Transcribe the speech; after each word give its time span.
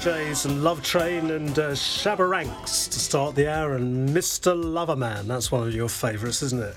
Jays 0.00 0.46
and 0.46 0.64
Love 0.64 0.82
Train 0.82 1.30
and 1.30 1.58
uh, 1.58 1.70
Shabba 1.72 2.26
Ranks 2.26 2.86
to 2.88 2.98
start 2.98 3.34
the 3.34 3.52
hour, 3.52 3.74
and 3.74 4.08
Mr. 4.08 4.54
Loverman. 4.54 5.26
That's 5.26 5.52
one 5.52 5.66
of 5.68 5.74
your 5.74 5.90
favourites, 5.90 6.42
isn't 6.42 6.62
it? 6.62 6.74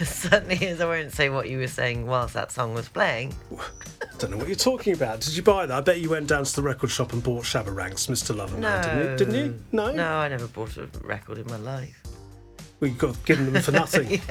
certainly 0.06 0.54
is. 0.64 0.80
I 0.80 0.86
won't 0.86 1.10
say 1.10 1.28
what 1.28 1.48
you 1.50 1.58
were 1.58 1.66
saying 1.66 2.06
whilst 2.06 2.34
that 2.34 2.52
song 2.52 2.72
was 2.72 2.88
playing. 2.88 3.34
Don't 4.18 4.30
know 4.30 4.36
what 4.36 4.46
you're 4.46 4.54
talking 4.54 4.94
about. 4.94 5.22
Did 5.22 5.34
you 5.36 5.42
buy 5.42 5.66
that? 5.66 5.76
I 5.76 5.80
bet 5.80 6.00
you 6.00 6.08
went 6.08 6.28
down 6.28 6.44
to 6.44 6.54
the 6.54 6.62
record 6.62 6.90
shop 6.90 7.12
and 7.12 7.20
bought 7.22 7.42
Shabba 7.42 7.74
Ranks, 7.74 8.06
Mr. 8.06 8.32
Loverman, 8.32 8.60
No. 8.60 8.80
didn't 8.82 8.98
you? 9.10 9.16
Didn't 9.16 9.34
you? 9.34 9.64
No? 9.72 9.90
No, 9.92 10.12
I 10.14 10.28
never 10.28 10.46
bought 10.46 10.76
a 10.76 10.88
record 11.02 11.38
in 11.38 11.46
my 11.48 11.56
life. 11.56 12.00
We 12.80 12.90
got 12.90 13.24
given 13.24 13.52
them 13.52 13.62
for 13.62 13.72
nothing. 13.72 14.20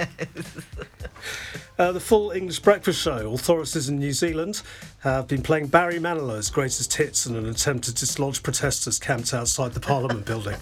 Uh, 1.80 1.92
the 1.92 2.00
full 2.00 2.30
English 2.30 2.60
breakfast 2.60 3.02
show. 3.02 3.34
Authorities 3.34 3.90
in 3.90 3.98
New 3.98 4.14
Zealand 4.14 4.62
have 5.00 5.28
been 5.28 5.42
playing 5.42 5.68
Barry 5.68 5.98
Manilow's 5.98 6.52
greatest 6.52 6.94
hits 6.94 7.26
in 7.26 7.36
an 7.36 7.48
attempt 7.48 7.86
to 7.86 7.94
dislodge 7.94 8.44
protesters 8.44 9.00
camped 9.00 9.34
outside 9.34 9.74
the 9.74 9.80
Parliament 9.80 10.24
building. 10.24 10.58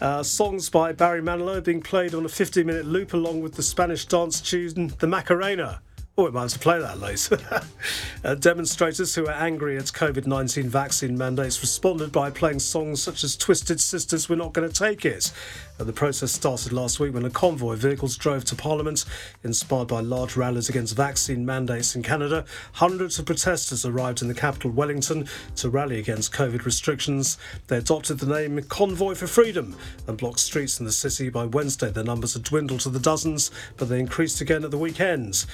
Uh, 0.00 0.22
songs 0.22 0.70
by 0.70 0.92
Barry 0.92 1.20
Manilow 1.20 1.62
being 1.62 1.80
played 1.80 2.14
on 2.14 2.24
a 2.24 2.28
15 2.28 2.64
minute 2.64 2.86
loop 2.86 3.14
along 3.14 3.40
with 3.42 3.54
the 3.54 3.62
Spanish 3.62 4.04
dance 4.04 4.40
tune 4.40 4.94
The 5.00 5.08
Macarena. 5.08 5.82
Oh, 6.20 6.24
we 6.24 6.32
might 6.32 6.40
have 6.40 6.54
to 6.54 6.58
play 6.58 6.80
that 6.80 6.98
later. 6.98 7.38
uh, 8.24 8.34
demonstrators 8.34 9.14
who 9.14 9.28
are 9.28 9.34
angry 9.34 9.76
at 9.76 9.84
COVID 9.84 10.26
19 10.26 10.68
vaccine 10.68 11.16
mandates 11.16 11.60
responded 11.60 12.10
by 12.10 12.28
playing 12.28 12.58
songs 12.58 13.00
such 13.00 13.22
as 13.22 13.36
Twisted 13.36 13.80
Sisters, 13.80 14.28
We're 14.28 14.34
Not 14.34 14.52
Gonna 14.52 14.68
Take 14.68 15.04
It. 15.04 15.30
Uh, 15.78 15.84
the 15.84 15.92
protest 15.92 16.34
started 16.34 16.72
last 16.72 16.98
week 16.98 17.14
when 17.14 17.24
a 17.24 17.30
convoy 17.30 17.74
of 17.74 17.78
vehicles 17.78 18.16
drove 18.16 18.44
to 18.46 18.56
Parliament, 18.56 19.04
inspired 19.44 19.86
by 19.86 20.00
large 20.00 20.36
rallies 20.36 20.68
against 20.68 20.96
vaccine 20.96 21.46
mandates 21.46 21.94
in 21.94 22.02
Canada. 22.02 22.44
Hundreds 22.72 23.20
of 23.20 23.26
protesters 23.26 23.86
arrived 23.86 24.20
in 24.20 24.26
the 24.26 24.34
capital, 24.34 24.72
Wellington, 24.72 25.28
to 25.54 25.70
rally 25.70 26.00
against 26.00 26.32
COVID 26.32 26.64
restrictions. 26.64 27.38
They 27.68 27.76
adopted 27.76 28.18
the 28.18 28.26
name 28.26 28.60
Convoy 28.64 29.14
for 29.14 29.28
Freedom 29.28 29.76
and 30.08 30.18
blocked 30.18 30.40
streets 30.40 30.80
in 30.80 30.84
the 30.84 30.90
city. 30.90 31.28
By 31.28 31.44
Wednesday, 31.44 31.92
their 31.92 32.02
numbers 32.02 32.32
had 32.32 32.42
dwindled 32.42 32.80
to 32.80 32.90
the 32.90 32.98
dozens, 32.98 33.52
but 33.76 33.88
they 33.88 34.00
increased 34.00 34.40
again 34.40 34.64
at 34.64 34.72
the 34.72 34.78
weekend. 34.78 35.46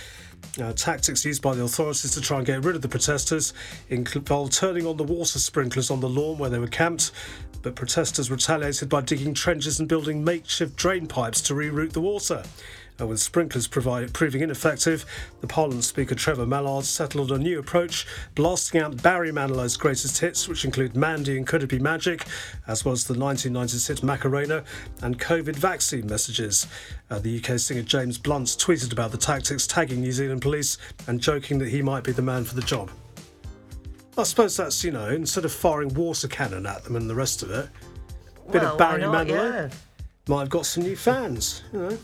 Uh, 0.61 0.73
tactics 0.73 1.25
used 1.25 1.43
by 1.43 1.55
the 1.55 1.63
authorities 1.63 2.13
to 2.13 2.21
try 2.21 2.39
and 2.39 2.47
get 2.47 2.65
rid 2.65 2.77
of 2.77 2.83
the 2.83 2.89
protesters 2.89 3.53
involved 3.89 4.53
turning 4.53 4.87
on 4.87 4.97
the 4.97 5.05
water 5.05 5.39
sprinklers 5.39 5.91
on 5.91 6.01
the 6.01 6.09
lawn 6.09 6.39
where 6.39 6.51
they 6.51 6.59
were 6.59 6.67
camped, 6.67 7.11
but 7.63 7.75
protesters 7.75 8.31
retaliated 8.31 8.89
by 8.89 9.01
digging 9.01 9.35
trenches 9.35 9.81
and 9.81 9.89
building 9.89 10.23
makeshift 10.23 10.77
drain 10.77 11.07
pipes 11.07 11.41
to 11.41 11.55
reroute 11.55 11.93
the 11.93 12.01
water. 12.01 12.43
Uh, 13.01 13.07
with 13.09 13.19
sprinklers 13.19 13.67
provided, 13.67 14.15
proving 14.15 14.41
ineffective, 14.41 15.05
the 15.41 15.47
Parliament 15.49 15.83
Speaker 15.83 16.15
Trevor 16.15 16.47
Mallard 16.47 16.85
settled 16.85 17.33
on 17.33 17.41
a 17.41 17.43
new 17.43 17.59
approach, 17.59 18.07
blasting 18.37 18.81
out 18.81 19.03
Barry 19.03 19.33
Manilow's 19.33 19.77
greatest 19.77 20.21
hits, 20.21 20.47
which 20.47 20.65
include 20.65 20.95
Mandy 20.97 21.37
and 21.37 21.45
Could 21.45 21.65
It 21.65 21.71
Be 21.71 21.81
Magic, 21.81 22.25
as 22.69 22.85
well 22.85 22.93
as 22.93 23.05
the 23.05 23.15
1990s 23.15 23.89
hit 23.89 24.05
Macarena 24.05 24.63
and 25.03 25.19
COVID 25.19 25.57
vaccine 25.57 26.07
messages. 26.07 26.69
Uh, 27.11 27.19
the 27.19 27.37
UK 27.43 27.59
singer 27.59 27.83
James 27.83 28.17
Blunt 28.17 28.47
tweeted 28.47 28.93
about 28.93 29.11
the 29.11 29.19
tactics, 29.19 29.67
tagging 29.67 30.01
New 30.01 30.13
Zealand 30.13 30.41
police 30.43 30.79
and 31.09 31.21
joking 31.21 31.59
that 31.59 31.71
he 31.71 31.83
might 31.83 32.05
be 32.05 32.13
the 32.13 32.23
man 32.23 32.45
for 32.45 32.55
the 32.55 32.63
job. 32.63 32.91
I 34.17 34.23
suppose 34.23 34.57
that's, 34.57 34.85
you 34.85 34.93
know, 34.93 35.09
instead 35.09 35.45
of 35.45 35.53
firing 35.53 35.93
water 35.95 36.29
cannon 36.29 36.65
at 36.67 36.85
them 36.85 36.95
and 36.95 37.11
the 37.11 37.15
rest 37.17 37.43
of 37.43 37.51
it, 37.51 37.69
a 38.47 38.53
bit 38.53 38.63
well, 38.63 38.73
of 38.75 38.79
Barry 38.79 39.01
not? 39.01 39.27
Manilow 39.27 39.71
Yeah. 39.71 39.77
might 40.29 40.41
have 40.41 40.51
got 40.51 40.67
some 40.67 40.85
new 40.85 40.95
fans, 40.95 41.65
you 41.73 41.81
know. 41.81 41.99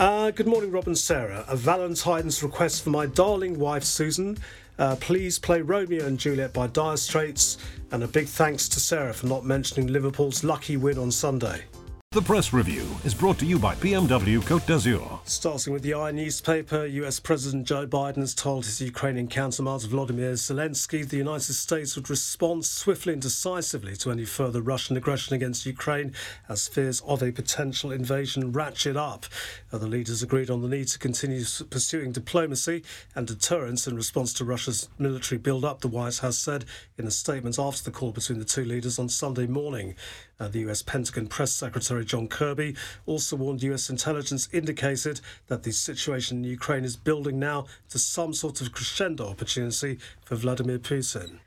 Uh, 0.00 0.30
good 0.30 0.46
morning, 0.46 0.70
Rob 0.70 0.86
and 0.86 0.96
Sarah. 0.96 1.44
A 1.46 1.54
Valentine's 1.54 2.42
request 2.42 2.84
for 2.84 2.88
my 2.88 3.04
darling 3.04 3.58
wife, 3.58 3.84
Susan. 3.84 4.38
Uh, 4.78 4.96
please 4.96 5.38
play 5.38 5.60
Romeo 5.60 6.06
and 6.06 6.18
Juliet 6.18 6.54
by 6.54 6.68
Dire 6.68 6.96
Straits. 6.96 7.58
And 7.92 8.02
a 8.02 8.08
big 8.08 8.26
thanks 8.26 8.66
to 8.70 8.80
Sarah 8.80 9.12
for 9.12 9.26
not 9.26 9.44
mentioning 9.44 9.88
Liverpool's 9.88 10.42
lucky 10.42 10.78
win 10.78 10.96
on 10.96 11.10
Sunday. 11.10 11.64
The 12.12 12.20
press 12.20 12.52
review 12.52 12.88
is 13.04 13.14
brought 13.14 13.38
to 13.38 13.46
you 13.46 13.56
by 13.56 13.76
BMW 13.76 14.40
Côte 14.40 14.66
d'Azur. 14.66 15.20
Starting 15.28 15.72
with 15.72 15.84
the 15.84 15.94
I 15.94 16.10
newspaper, 16.10 16.84
US 16.84 17.20
President 17.20 17.68
Joe 17.68 17.86
Biden 17.86 18.16
has 18.16 18.34
told 18.34 18.64
his 18.64 18.80
Ukrainian 18.80 19.28
counterpart 19.28 19.82
Volodymyr 19.82 20.32
Zelensky 20.32 21.08
the 21.08 21.18
United 21.18 21.52
States 21.52 21.94
would 21.94 22.10
respond 22.10 22.64
swiftly 22.64 23.12
and 23.12 23.22
decisively 23.22 23.94
to 23.94 24.10
any 24.10 24.24
further 24.24 24.60
Russian 24.60 24.96
aggression 24.96 25.36
against 25.36 25.66
Ukraine 25.66 26.12
as 26.48 26.66
fears 26.66 27.00
of 27.02 27.22
a 27.22 27.30
potential 27.30 27.92
invasion 27.92 28.50
ratchet 28.50 28.96
up. 28.96 29.26
Other 29.72 29.86
leaders 29.86 30.20
agreed 30.20 30.50
on 30.50 30.62
the 30.62 30.68
need 30.68 30.88
to 30.88 30.98
continue 30.98 31.44
pursuing 31.70 32.10
diplomacy 32.10 32.82
and 33.14 33.24
deterrence 33.24 33.86
in 33.86 33.94
response 33.94 34.32
to 34.32 34.44
Russia's 34.44 34.88
military 34.98 35.38
build 35.38 35.64
up, 35.64 35.80
the 35.80 35.86
White 35.86 36.18
House 36.18 36.38
said 36.38 36.64
in 36.98 37.06
a 37.06 37.12
statement 37.12 37.56
after 37.56 37.84
the 37.84 37.92
call 37.92 38.10
between 38.10 38.40
the 38.40 38.44
two 38.44 38.64
leaders 38.64 38.98
on 38.98 39.08
Sunday 39.08 39.46
morning. 39.46 39.94
Uh, 40.40 40.48
the 40.48 40.60
US 40.60 40.80
Pentagon 40.80 41.26
Press 41.26 41.52
Secretary 41.52 42.04
John 42.04 42.26
Kirby 42.26 42.74
also 43.04 43.36
warned 43.36 43.62
US 43.62 43.90
intelligence 43.90 44.48
indicated 44.52 45.20
that 45.48 45.62
the 45.62 45.72
situation 45.72 46.38
in 46.38 46.44
Ukraine 46.44 46.84
is 46.84 46.96
building 46.96 47.38
now 47.38 47.66
to 47.90 47.98
some 47.98 48.32
sort 48.32 48.62
of 48.62 48.72
crescendo 48.72 49.28
opportunity 49.28 49.98
for 50.24 50.36
Vladimir 50.36 50.78
Putin. 50.78 51.40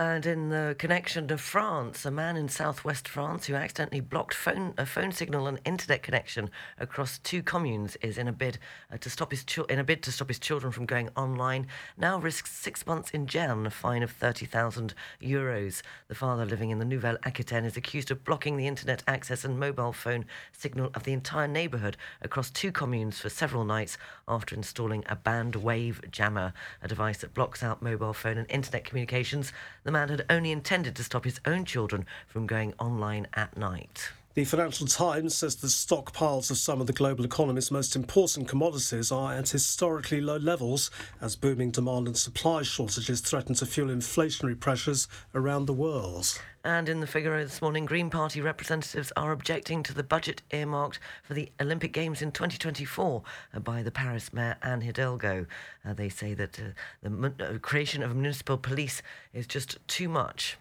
And 0.00 0.24
in 0.24 0.48
the 0.48 0.74
connection 0.78 1.28
to 1.28 1.36
France, 1.36 2.06
a 2.06 2.10
man 2.10 2.38
in 2.38 2.48
southwest 2.48 3.06
France 3.06 3.44
who 3.44 3.54
accidentally 3.54 4.00
blocked 4.00 4.32
phone, 4.32 4.72
a 4.78 4.86
phone 4.86 5.12
signal 5.12 5.46
and 5.46 5.60
internet 5.66 6.02
connection 6.02 6.48
across 6.78 7.18
two 7.18 7.42
communes 7.42 7.96
is 8.00 8.16
in 8.16 8.26
a 8.26 8.32
bid 8.32 8.56
uh, 8.90 8.96
to 8.96 9.10
stop 9.10 9.30
his 9.30 9.44
chil- 9.44 9.66
in 9.66 9.78
a 9.78 9.84
bid 9.84 10.02
to 10.04 10.10
stop 10.10 10.28
his 10.28 10.38
children 10.38 10.72
from 10.72 10.86
going 10.86 11.10
online. 11.18 11.66
Now 11.98 12.18
risks 12.18 12.50
six 12.50 12.86
months 12.86 13.10
in 13.10 13.26
jail 13.26 13.50
and 13.50 13.66
a 13.66 13.70
fine 13.70 14.02
of 14.02 14.10
thirty 14.10 14.46
thousand 14.46 14.94
euros. 15.20 15.82
The 16.08 16.14
father, 16.14 16.46
living 16.46 16.70
in 16.70 16.78
the 16.78 16.86
Nouvelle 16.86 17.18
Aquitaine, 17.24 17.66
is 17.66 17.76
accused 17.76 18.10
of 18.10 18.24
blocking 18.24 18.56
the 18.56 18.66
internet 18.66 19.02
access 19.06 19.44
and 19.44 19.60
mobile 19.60 19.92
phone 19.92 20.24
signal 20.50 20.90
of 20.94 21.02
the 21.02 21.12
entire 21.12 21.46
neighbourhood 21.46 21.98
across 22.22 22.48
two 22.48 22.72
communes 22.72 23.18
for 23.20 23.28
several 23.28 23.66
nights 23.66 23.98
after 24.26 24.56
installing 24.56 25.04
a 25.10 25.16
band 25.16 25.56
wave 25.56 26.00
jammer, 26.10 26.54
a 26.80 26.88
device 26.88 27.18
that 27.18 27.34
blocks 27.34 27.62
out 27.62 27.82
mobile 27.82 28.14
phone 28.14 28.38
and 28.38 28.50
internet 28.50 28.84
communications. 28.84 29.52
The 29.84 29.89
man 29.90 30.08
had 30.08 30.24
only 30.30 30.52
intended 30.52 30.94
to 30.96 31.04
stop 31.04 31.24
his 31.24 31.40
own 31.44 31.64
children 31.64 32.06
from 32.26 32.46
going 32.46 32.74
online 32.78 33.26
at 33.34 33.56
night. 33.56 34.10
The 34.34 34.44
Financial 34.44 34.86
Times 34.86 35.34
says 35.34 35.56
the 35.56 35.66
stockpiles 35.66 36.52
of 36.52 36.56
some 36.56 36.80
of 36.80 36.86
the 36.86 36.92
global 36.92 37.24
economy's 37.24 37.72
most 37.72 37.96
important 37.96 38.46
commodities 38.46 39.10
are 39.10 39.34
at 39.34 39.48
historically 39.48 40.20
low 40.20 40.36
levels 40.36 40.88
as 41.20 41.34
booming 41.34 41.72
demand 41.72 42.06
and 42.06 42.16
supply 42.16 42.62
shortages 42.62 43.20
threaten 43.20 43.56
to 43.56 43.66
fuel 43.66 43.88
inflationary 43.88 44.58
pressures 44.58 45.08
around 45.34 45.66
the 45.66 45.72
world. 45.72 46.40
And 46.62 46.88
in 46.88 47.00
the 47.00 47.08
Figaro 47.08 47.42
this 47.42 47.60
morning, 47.60 47.86
Green 47.86 48.08
Party 48.08 48.40
representatives 48.40 49.12
are 49.16 49.32
objecting 49.32 49.82
to 49.82 49.92
the 49.92 50.04
budget 50.04 50.42
earmarked 50.52 51.00
for 51.24 51.34
the 51.34 51.50
Olympic 51.60 51.92
Games 51.92 52.22
in 52.22 52.30
2024 52.30 53.24
uh, 53.52 53.58
by 53.58 53.82
the 53.82 53.90
Paris 53.90 54.32
Mayor 54.32 54.56
Anne 54.62 54.82
Hidalgo. 54.82 55.46
Uh, 55.84 55.92
they 55.92 56.08
say 56.08 56.34
that 56.34 56.56
uh, 56.60 56.62
the 57.02 57.32
uh, 57.40 57.58
creation 57.58 58.00
of 58.00 58.14
municipal 58.14 58.58
police 58.58 59.02
is 59.34 59.48
just 59.48 59.76
too 59.88 60.08
much. 60.08 60.56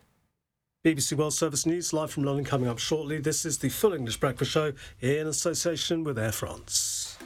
BBC 0.85 1.12
World 1.17 1.34
Service 1.34 1.66
News 1.66 1.91
live 1.91 2.09
from 2.09 2.23
London 2.23 2.45
coming 2.45 2.69
up 2.69 2.79
shortly. 2.79 3.19
This 3.19 3.45
is 3.45 3.57
the 3.57 3.67
Full 3.67 3.91
English 3.91 4.17
Breakfast 4.17 4.51
Show 4.51 4.72
in 5.01 5.28
association 5.28 6.06
with 6.06 6.17
Air 6.17 6.31
France. 6.31 7.17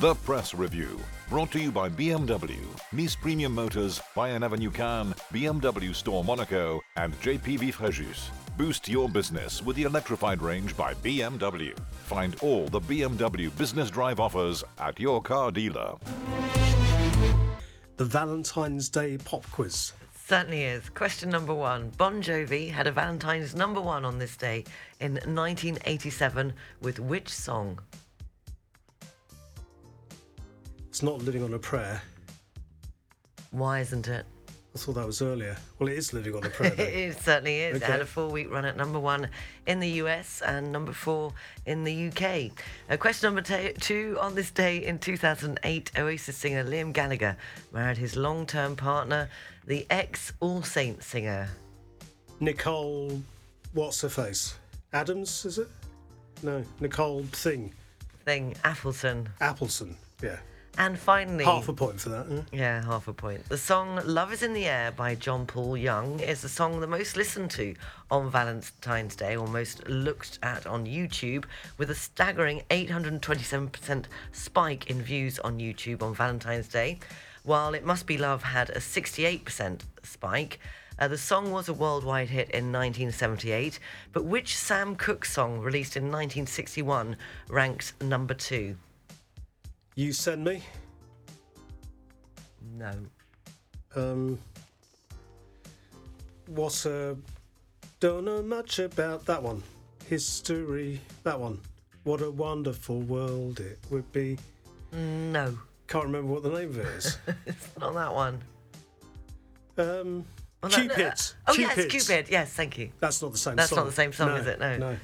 The 0.00 0.16
press 0.16 0.54
review 0.54 0.98
brought 1.28 1.52
to 1.52 1.60
you 1.60 1.70
by 1.70 1.88
BMW, 1.88 2.58
Nice 2.92 3.14
Premium 3.14 3.54
Motors, 3.54 4.00
Bayern 4.16 4.44
Avenue 4.44 4.72
Cannes, 4.72 5.14
BMW 5.32 5.94
Store 5.94 6.24
Monaco, 6.24 6.80
and 6.96 7.14
JPV 7.20 7.72
Fréjus. 7.72 8.28
Boost 8.56 8.88
your 8.88 9.08
business 9.08 9.62
with 9.62 9.76
the 9.76 9.84
electrified 9.84 10.42
range 10.42 10.76
by 10.76 10.92
BMW. 10.94 11.78
Find 12.06 12.34
all 12.42 12.66
the 12.66 12.80
BMW 12.80 13.56
Business 13.56 13.88
Drive 13.88 14.18
offers 14.18 14.64
at 14.80 14.98
your 14.98 15.22
car 15.22 15.52
dealer. 15.52 15.94
The 17.98 18.04
Valentine's 18.04 18.88
Day 18.88 19.16
Pop 19.16 19.48
Quiz. 19.52 19.92
Certainly 20.28 20.64
is. 20.64 20.88
Question 20.88 21.30
number 21.30 21.54
one. 21.54 21.90
Bon 21.98 22.20
Jovi 22.20 22.68
had 22.68 22.88
a 22.88 22.90
Valentine's 22.90 23.54
number 23.54 23.80
one 23.80 24.04
on 24.04 24.18
this 24.18 24.36
day 24.36 24.64
in 24.98 25.12
1987 25.12 26.52
with 26.80 26.98
which 26.98 27.28
song? 27.28 27.78
It's 30.88 31.00
not 31.00 31.22
Living 31.22 31.44
on 31.44 31.54
a 31.54 31.60
Prayer. 31.60 32.02
Why 33.52 33.78
isn't 33.78 34.08
it? 34.08 34.26
I 34.76 34.78
thought 34.78 34.96
that 34.96 35.06
was 35.06 35.22
earlier. 35.22 35.56
Well, 35.78 35.88
it 35.88 35.96
is 35.96 36.12
Living 36.12 36.36
on 36.36 36.44
a 36.44 36.50
Prayer. 36.50 36.74
it 36.78 37.18
certainly 37.22 37.60
is. 37.60 37.76
It 37.76 37.82
had 37.82 38.02
a 38.02 38.04
four 38.04 38.28
week 38.28 38.50
run 38.50 38.66
at 38.66 38.76
number 38.76 39.00
one 39.00 39.30
in 39.66 39.80
the 39.80 39.88
US 40.02 40.42
and 40.42 40.70
number 40.70 40.92
four 40.92 41.32
in 41.64 41.82
the 41.84 42.08
UK. 42.08 42.50
Uh, 42.90 42.98
question 42.98 43.28
number 43.28 43.40
ta- 43.40 43.72
two 43.80 44.18
on 44.20 44.34
this 44.34 44.50
day 44.50 44.84
in 44.84 44.98
2008, 44.98 45.92
Oasis 45.96 46.36
singer 46.36 46.62
Liam 46.62 46.92
Gallagher 46.92 47.38
married 47.72 47.96
his 47.96 48.16
long 48.16 48.44
term 48.44 48.76
partner, 48.76 49.30
the 49.66 49.86
ex 49.88 50.34
All 50.40 50.62
Saints 50.62 51.06
singer. 51.06 51.48
Nicole, 52.38 53.22
what's 53.72 54.02
her 54.02 54.10
face? 54.10 54.56
Adams, 54.92 55.46
is 55.46 55.56
it? 55.58 55.68
No, 56.42 56.62
Nicole 56.80 57.22
Thing. 57.32 57.72
Thing 58.26 58.54
Appleton. 58.62 59.30
Appleton. 59.40 59.96
yeah. 60.22 60.36
And 60.78 60.98
finally, 60.98 61.44
Half 61.44 61.68
a 61.68 61.72
point 61.72 62.00
for 62.00 62.10
that. 62.10 62.26
yeah. 62.30 62.42
yeah, 62.52 62.84
half 62.84 63.08
a 63.08 63.12
point. 63.14 63.48
The 63.48 63.56
song 63.56 64.00
Love 64.04 64.32
is 64.32 64.42
in 64.42 64.52
the 64.52 64.66
Air 64.66 64.92
by 64.92 65.14
John 65.14 65.46
Paul 65.46 65.76
Young 65.76 66.20
is 66.20 66.42
the 66.42 66.48
song 66.48 66.80
the 66.80 66.86
most 66.86 67.16
listened 67.16 67.50
to 67.52 67.74
on 68.10 68.30
Valentine's 68.30 69.16
Day, 69.16 69.36
or 69.36 69.46
most 69.46 69.88
looked 69.88 70.38
at 70.42 70.66
on 70.66 70.84
YouTube, 70.86 71.44
with 71.78 71.90
a 71.90 71.94
staggering 71.94 72.62
827% 72.70 74.04
spike 74.32 74.90
in 74.90 75.00
views 75.02 75.38
on 75.38 75.58
YouTube 75.58 76.02
on 76.02 76.14
Valentine's 76.14 76.68
Day, 76.68 76.98
while 77.42 77.74
It 77.74 77.84
Must 77.84 78.06
Be 78.06 78.18
Love 78.18 78.42
had 78.42 78.70
a 78.70 78.78
68% 78.78 79.80
spike. 80.02 80.60
Uh, 80.98 81.08
the 81.08 81.18
song 81.18 81.52
was 81.52 81.68
a 81.68 81.74
worldwide 81.74 82.28
hit 82.30 82.50
in 82.50 82.72
1978, 82.72 83.78
but 84.12 84.24
which 84.24 84.56
Sam 84.56 84.96
Cooke 84.96 85.24
song 85.26 85.58
released 85.60 85.96
in 85.96 86.04
1961 86.04 87.16
ranked 87.48 87.92
number 88.02 88.32
two? 88.34 88.76
You 89.96 90.12
send 90.12 90.44
me. 90.44 90.62
No. 92.76 92.92
Um, 93.94 94.38
what 96.48 96.84
uh, 96.84 97.14
don't 97.98 98.26
know 98.26 98.42
much 98.42 98.78
about 98.78 99.24
that 99.24 99.42
one. 99.42 99.62
History, 100.06 101.00
that 101.24 101.40
one. 101.40 101.58
What 102.04 102.20
a 102.20 102.30
wonderful 102.30 103.00
world 103.00 103.58
it 103.60 103.78
would 103.90 104.10
be. 104.12 104.38
No. 104.92 105.58
Can't 105.88 106.04
remember 106.04 106.30
what 106.30 106.42
the 106.42 106.50
name 106.50 106.68
of 106.68 106.78
it 106.78 106.86
is. 106.86 107.18
It's 107.46 107.68
not 107.80 107.94
that 107.94 108.14
one. 108.14 108.40
Um, 109.78 110.24
Oh, 110.62 110.68
no, 110.68 110.76
no, 110.78 110.94
Cupid. 110.94 111.12
Oh, 111.46 111.52
yes, 111.54 111.74
Cupid. 111.74 111.90
Cupid. 111.90 112.28
Yes, 112.28 112.52
thank 112.52 112.78
you. 112.78 112.90
That's 112.98 113.22
not 113.22 113.32
the 113.32 113.38
same 113.38 113.50
song. 113.52 113.56
That's 113.56 113.68
song. 113.70 113.76
not 113.78 113.86
the 113.86 113.92
same 113.92 114.12
song, 114.12 114.30
is 114.36 114.46
it? 114.46 114.58
No. 114.58 114.76
No. 114.78 114.96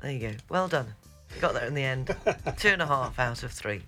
There 0.00 0.10
you 0.12 0.30
go. 0.30 0.34
Well 0.48 0.68
done. 0.68 0.86
You 1.34 1.40
Got 1.40 1.54
there 1.54 1.66
in 1.66 1.74
the 1.74 1.82
end. 1.82 2.14
Two 2.56 2.68
and 2.68 2.80
a 2.80 2.86
half 2.86 3.18
out 3.18 3.42
of 3.42 3.50
three. 3.52 3.82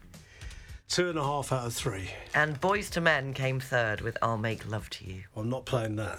Two 0.88 1.10
and 1.10 1.18
a 1.18 1.22
half 1.22 1.52
out 1.52 1.66
of 1.66 1.74
three. 1.74 2.10
And 2.34 2.60
Boyz 2.60 2.96
II 2.96 3.02
Men 3.02 3.34
came 3.34 3.58
third 3.58 4.00
with 4.00 4.16
I'll 4.22 4.38
Make 4.38 4.68
Love 4.68 4.88
to 4.90 5.04
You. 5.04 5.24
I'm 5.36 5.50
not 5.50 5.64
playing 5.66 5.96
that. 5.96 6.18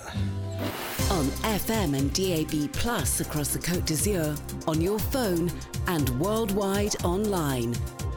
On 1.10 1.26
FM 1.56 1.98
and 1.98 2.14
DAB 2.14 2.72
Plus 2.74 3.22
across 3.22 3.54
the 3.54 3.60
Côte 3.60 3.86
d'Azur, 3.86 4.38
on 4.68 4.82
your 4.82 5.00
phone, 5.00 5.50
and 5.88 6.10
worldwide 6.20 7.02
online. 7.04 7.74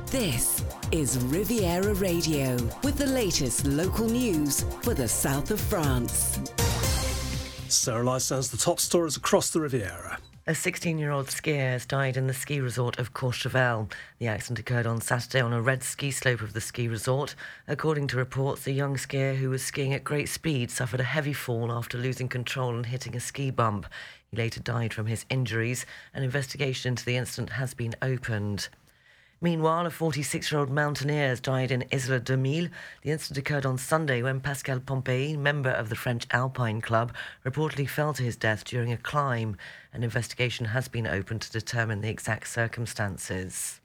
This 0.07 0.65
is 0.91 1.19
Riviera 1.27 1.95
Radio 1.95 2.57
with 2.83 2.97
the 2.99 3.07
latest 3.07 3.65
local 3.65 4.07
news 4.09 4.65
for 4.83 4.93
the 4.93 5.07
south 5.07 5.53
of 5.53 5.61
France. 5.61 6.41
Sarah 7.69 8.03
Lysan's 8.03 8.51
the 8.51 8.57
top 8.57 8.81
stories 8.81 9.17
across 9.17 9.51
the 9.51 9.61
Riviera. 9.61 10.19
A 10.51 10.55
16 10.57 10.99
year 10.99 11.13
old 11.13 11.29
skier 11.29 11.71
has 11.71 11.87
died 11.87 12.17
in 12.17 12.27
the 12.27 12.35
ski 12.35 12.61
resort 12.61 12.99
of 12.99 13.15
Courchevel. 13.15 13.89
The 14.19 14.27
accident 14.27 14.59
occurred 14.59 14.85
on 14.85 15.01
Saturday 15.01 15.41
on 15.41 15.53
a 15.53 15.63
red 15.63 15.85
ski 15.85 16.11
slope 16.11 16.41
of 16.41 16.55
the 16.55 16.61
ski 16.61 16.89
resort. 16.89 17.37
According 17.69 18.09
to 18.09 18.17
reports, 18.17 18.65
the 18.65 18.73
young 18.73 18.97
skier 18.97 19.37
who 19.37 19.51
was 19.51 19.63
skiing 19.63 19.95
at 19.95 20.03
great 20.03 20.29
speed 20.29 20.73
suffered 20.73 20.99
a 20.99 21.05
heavy 21.05 21.33
fall 21.33 21.71
after 21.71 21.97
losing 21.97 22.29
control 22.29 22.75
and 22.75 22.87
hitting 22.87 23.15
a 23.15 23.21
ski 23.21 23.53
bump. 23.53 23.87
He 24.29 24.37
later 24.37 24.59
died 24.59 24.93
from 24.93 25.07
his 25.07 25.25
injuries. 25.31 25.87
An 26.13 26.25
investigation 26.25 26.89
into 26.89 27.05
the 27.05 27.17
incident 27.17 27.51
has 27.51 27.73
been 27.73 27.95
opened. 28.03 28.71
Meanwhile, 29.43 29.87
a 29.87 29.91
46 29.91 30.53
year 30.53 30.61
old 30.61 30.69
mountaineer 30.69 31.29
has 31.29 31.41
died 31.41 31.71
in 31.71 31.87
Isola 31.91 32.21
2000. 32.21 32.71
The 33.03 33.11
incident 33.11 33.39
occurred 33.39 33.65
on 33.65 33.79
Sunday 33.79 34.23
when 34.23 34.41
Pascal 34.41 34.81
Pompey, 34.81 35.35
member 35.35 35.71
of 35.71 35.89
the 35.89 35.97
French 35.97 36.27
Alpine 36.31 36.83
Club, 36.83 37.15
reportedly 37.43 37.89
fell 37.89 38.13
to 38.13 38.23
his 38.23 38.37
death 38.37 38.65
during 38.65 38.93
a 38.93 38.99
climb. 38.99 39.57
An 39.95 40.03
investigation 40.03 40.67
has 40.67 40.89
been 40.89 41.07
opened 41.07 41.41
to 41.41 41.53
determine 41.53 42.03
the 42.03 42.11
exact 42.11 42.49
circumstances. 42.49 43.80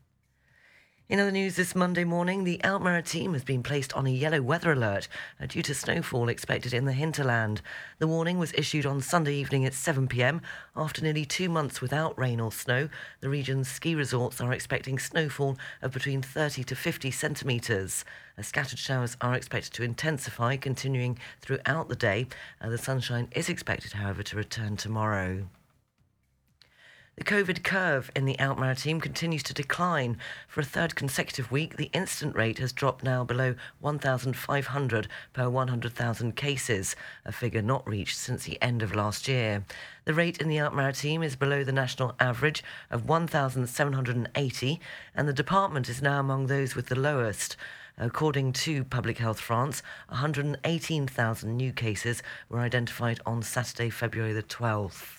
In 1.08 1.20
other 1.20 1.30
news 1.30 1.56
this 1.56 1.76
Monday 1.76 2.04
morning, 2.04 2.46
the 2.46 2.64
Alpes-Maritimes 2.64 3.34
has 3.34 3.44
been 3.44 3.62
placed 3.62 3.94
on 3.94 4.08
a 4.08 4.10
yellow 4.10 4.42
weather 4.42 4.72
alert 4.72 5.08
uh, 5.40 5.46
due 5.46 5.62
to 5.62 5.76
snowfall 5.76 6.30
expected 6.30 6.74
in 6.74 6.86
the 6.86 6.94
hinterland. 6.94 7.62
The 8.00 8.08
warning 8.08 8.40
was 8.40 8.52
issued 8.54 8.88
on 8.88 9.02
Sunday 9.02 9.36
evening 9.36 9.66
at 9.66 9.74
7pm. 9.74 10.42
After 10.76 11.04
nearly 11.04 11.24
two 11.24 11.48
months 11.48 11.80
without 11.80 12.18
rain 12.18 12.40
or 12.40 12.52
snow, 12.52 12.90
the 13.20 13.30
region's 13.30 13.68
ski 13.68 13.94
resorts 13.94 14.42
are 14.42 14.52
expecting 14.52 14.98
snowfall 14.98 15.60
of 15.84 15.92
between 15.92 16.24
30 16.24 16.64
to 16.64 16.76
50 16.76 17.12
centimetres. 17.12 18.04
Uh, 18.36 18.42
scattered 18.42 18.80
showers 18.80 19.16
are 19.22 19.36
expected 19.36 19.74
to 19.74 19.84
intensify, 19.84 20.58
continuing 20.58 21.20
throughout 21.40 21.88
the 21.88 21.96
day. 21.96 22.26
Uh, 22.60 22.70
the 22.70 22.80
sunshine 22.80 23.28
is 23.36 23.48
expected, 23.48 23.94
however, 23.94 24.24
to 24.24 24.36
return 24.36 24.76
tomorrow. 24.76 25.46
The 27.18 27.24
COVID 27.24 27.64
curve 27.64 28.12
in 28.14 28.26
the 28.26 28.38
Alpes-Maritimes 28.40 29.02
continues 29.02 29.42
to 29.44 29.54
decline. 29.54 30.18
For 30.50 30.60
a 30.60 30.66
third 30.66 30.96
consecutive 30.96 31.50
week, 31.50 31.78
the 31.78 31.90
incident 31.94 32.36
rate 32.36 32.58
has 32.58 32.74
dropped 32.74 33.06
now 33.06 33.24
below 33.24 33.56
1,500 33.80 35.08
per 35.32 35.50
100,000 35.50 36.36
cases, 36.36 36.94
a 37.24 37.32
figure 37.32 37.62
not 37.62 37.88
reached 37.88 38.18
since 38.18 38.44
the 38.44 38.62
end 38.62 38.84
of 38.84 38.94
last 38.94 39.30
year. 39.30 39.64
The 40.04 40.14
rate 40.14 40.42
in 40.42 40.50
the 40.50 40.58
Alpes-Maritimes 40.58 41.26
is 41.26 41.36
below 41.38 41.64
the 41.64 41.72
national 41.72 42.16
average 42.20 42.62
of 42.92 43.08
1,780, 43.08 44.82
and 45.16 45.28
the 45.28 45.34
department 45.34 45.88
is 45.88 46.02
now 46.02 46.20
among 46.20 46.48
those 46.48 46.76
with 46.76 46.88
the 46.88 47.00
lowest. 47.00 47.56
According 47.98 48.52
to 48.52 48.84
Public 48.84 49.20
Health 49.20 49.40
France, 49.40 49.82
118,000 50.10 51.56
new 51.56 51.72
cases 51.72 52.22
were 52.50 52.60
identified 52.60 53.22
on 53.26 53.42
Saturday, 53.42 53.90
February 53.90 54.34
the 54.34 54.44
12th. 54.44 55.15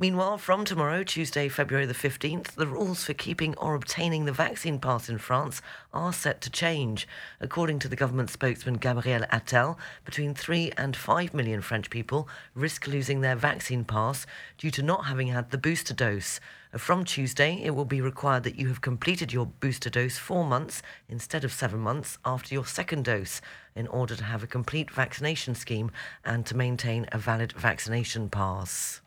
Meanwhile, 0.00 0.38
from 0.38 0.64
tomorrow, 0.64 1.02
Tuesday, 1.02 1.48
February 1.48 1.84
the 1.84 1.92
15th, 1.92 2.52
the 2.52 2.68
rules 2.68 3.02
for 3.02 3.14
keeping 3.14 3.56
or 3.56 3.74
obtaining 3.74 4.26
the 4.26 4.32
vaccine 4.32 4.78
pass 4.78 5.08
in 5.08 5.18
France 5.18 5.60
are 5.92 6.12
set 6.12 6.40
to 6.42 6.50
change. 6.50 7.08
According 7.40 7.80
to 7.80 7.88
the 7.88 7.96
government 7.96 8.30
spokesman 8.30 8.74
Gabriel 8.74 9.24
Attal, 9.32 9.76
between 10.04 10.36
3 10.36 10.70
and 10.76 10.94
5 10.94 11.34
million 11.34 11.60
French 11.60 11.90
people 11.90 12.28
risk 12.54 12.86
losing 12.86 13.22
their 13.22 13.34
vaccine 13.34 13.84
pass 13.84 14.24
due 14.56 14.70
to 14.70 14.84
not 14.84 15.06
having 15.06 15.26
had 15.26 15.50
the 15.50 15.58
booster 15.58 15.94
dose. 15.94 16.38
Uh, 16.72 16.78
from 16.78 17.04
Tuesday, 17.04 17.60
it 17.64 17.70
will 17.70 17.84
be 17.84 18.00
required 18.00 18.44
that 18.44 18.56
you 18.56 18.68
have 18.68 18.80
completed 18.80 19.32
your 19.32 19.46
booster 19.46 19.90
dose 19.90 20.16
four 20.16 20.44
months 20.44 20.80
instead 21.08 21.42
of 21.42 21.52
seven 21.52 21.80
months 21.80 22.18
after 22.24 22.54
your 22.54 22.64
second 22.64 23.04
dose 23.04 23.40
in 23.74 23.88
order 23.88 24.14
to 24.14 24.22
have 24.22 24.44
a 24.44 24.46
complete 24.46 24.92
vaccination 24.92 25.56
scheme 25.56 25.90
and 26.24 26.46
to 26.46 26.56
maintain 26.56 27.04
a 27.10 27.18
valid 27.18 27.50
vaccination 27.54 28.28
pass. 28.28 29.00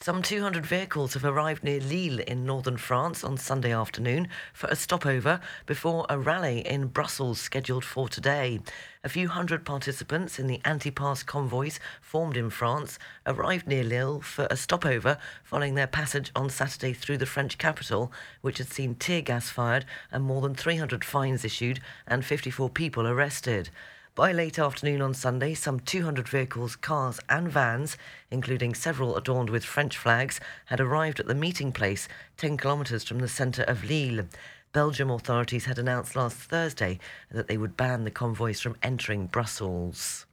Some 0.00 0.22
200 0.22 0.64
vehicles 0.64 1.14
have 1.14 1.24
arrived 1.24 1.64
near 1.64 1.80
Lille 1.80 2.20
in 2.20 2.44
northern 2.44 2.76
France 2.76 3.24
on 3.24 3.38
Sunday 3.38 3.72
afternoon 3.72 4.28
for 4.52 4.68
a 4.68 4.76
stopover 4.76 5.40
before 5.64 6.06
a 6.08 6.18
rally 6.18 6.60
in 6.60 6.88
Brussels 6.88 7.40
scheduled 7.40 7.84
for 7.84 8.06
today. 8.06 8.60
A 9.02 9.08
few 9.08 9.26
hundred 9.28 9.64
participants 9.64 10.38
in 10.38 10.46
the 10.48 10.60
anti 10.64 10.90
pass 10.90 11.22
convoys 11.22 11.80
formed 12.02 12.36
in 12.36 12.50
France 12.50 12.98
arrived 13.26 13.66
near 13.66 13.82
Lille 13.82 14.20
for 14.20 14.46
a 14.50 14.56
stopover 14.56 15.18
following 15.42 15.74
their 15.74 15.88
passage 15.88 16.30
on 16.36 16.50
Saturday 16.50 16.92
through 16.92 17.18
the 17.18 17.26
French 17.26 17.56
capital, 17.56 18.12
which 18.42 18.58
had 18.58 18.68
seen 18.68 18.96
tear 18.96 19.22
gas 19.22 19.48
fired 19.48 19.86
and 20.12 20.22
more 20.22 20.42
than 20.42 20.54
300 20.54 21.04
fines 21.04 21.44
issued 21.44 21.80
and 22.06 22.24
54 22.24 22.68
people 22.68 23.08
arrested. 23.08 23.70
By 24.16 24.32
late 24.32 24.58
afternoon 24.58 25.02
on 25.02 25.12
Sunday, 25.12 25.52
some 25.52 25.78
200 25.78 26.26
vehicles, 26.26 26.74
cars, 26.74 27.20
and 27.28 27.50
vans, 27.50 27.98
including 28.30 28.74
several 28.74 29.14
adorned 29.14 29.50
with 29.50 29.62
French 29.62 29.98
flags, 29.98 30.40
had 30.64 30.80
arrived 30.80 31.20
at 31.20 31.26
the 31.26 31.34
meeting 31.34 31.70
place 31.70 32.08
10 32.38 32.56
kilometres 32.56 33.04
from 33.04 33.18
the 33.18 33.28
centre 33.28 33.64
of 33.64 33.84
Lille. 33.84 34.24
Belgium 34.72 35.10
authorities 35.10 35.66
had 35.66 35.78
announced 35.78 36.16
last 36.16 36.38
Thursday 36.38 36.98
that 37.30 37.46
they 37.46 37.58
would 37.58 37.76
ban 37.76 38.04
the 38.04 38.10
convoys 38.10 38.58
from 38.58 38.76
entering 38.82 39.26
Brussels. 39.26 40.25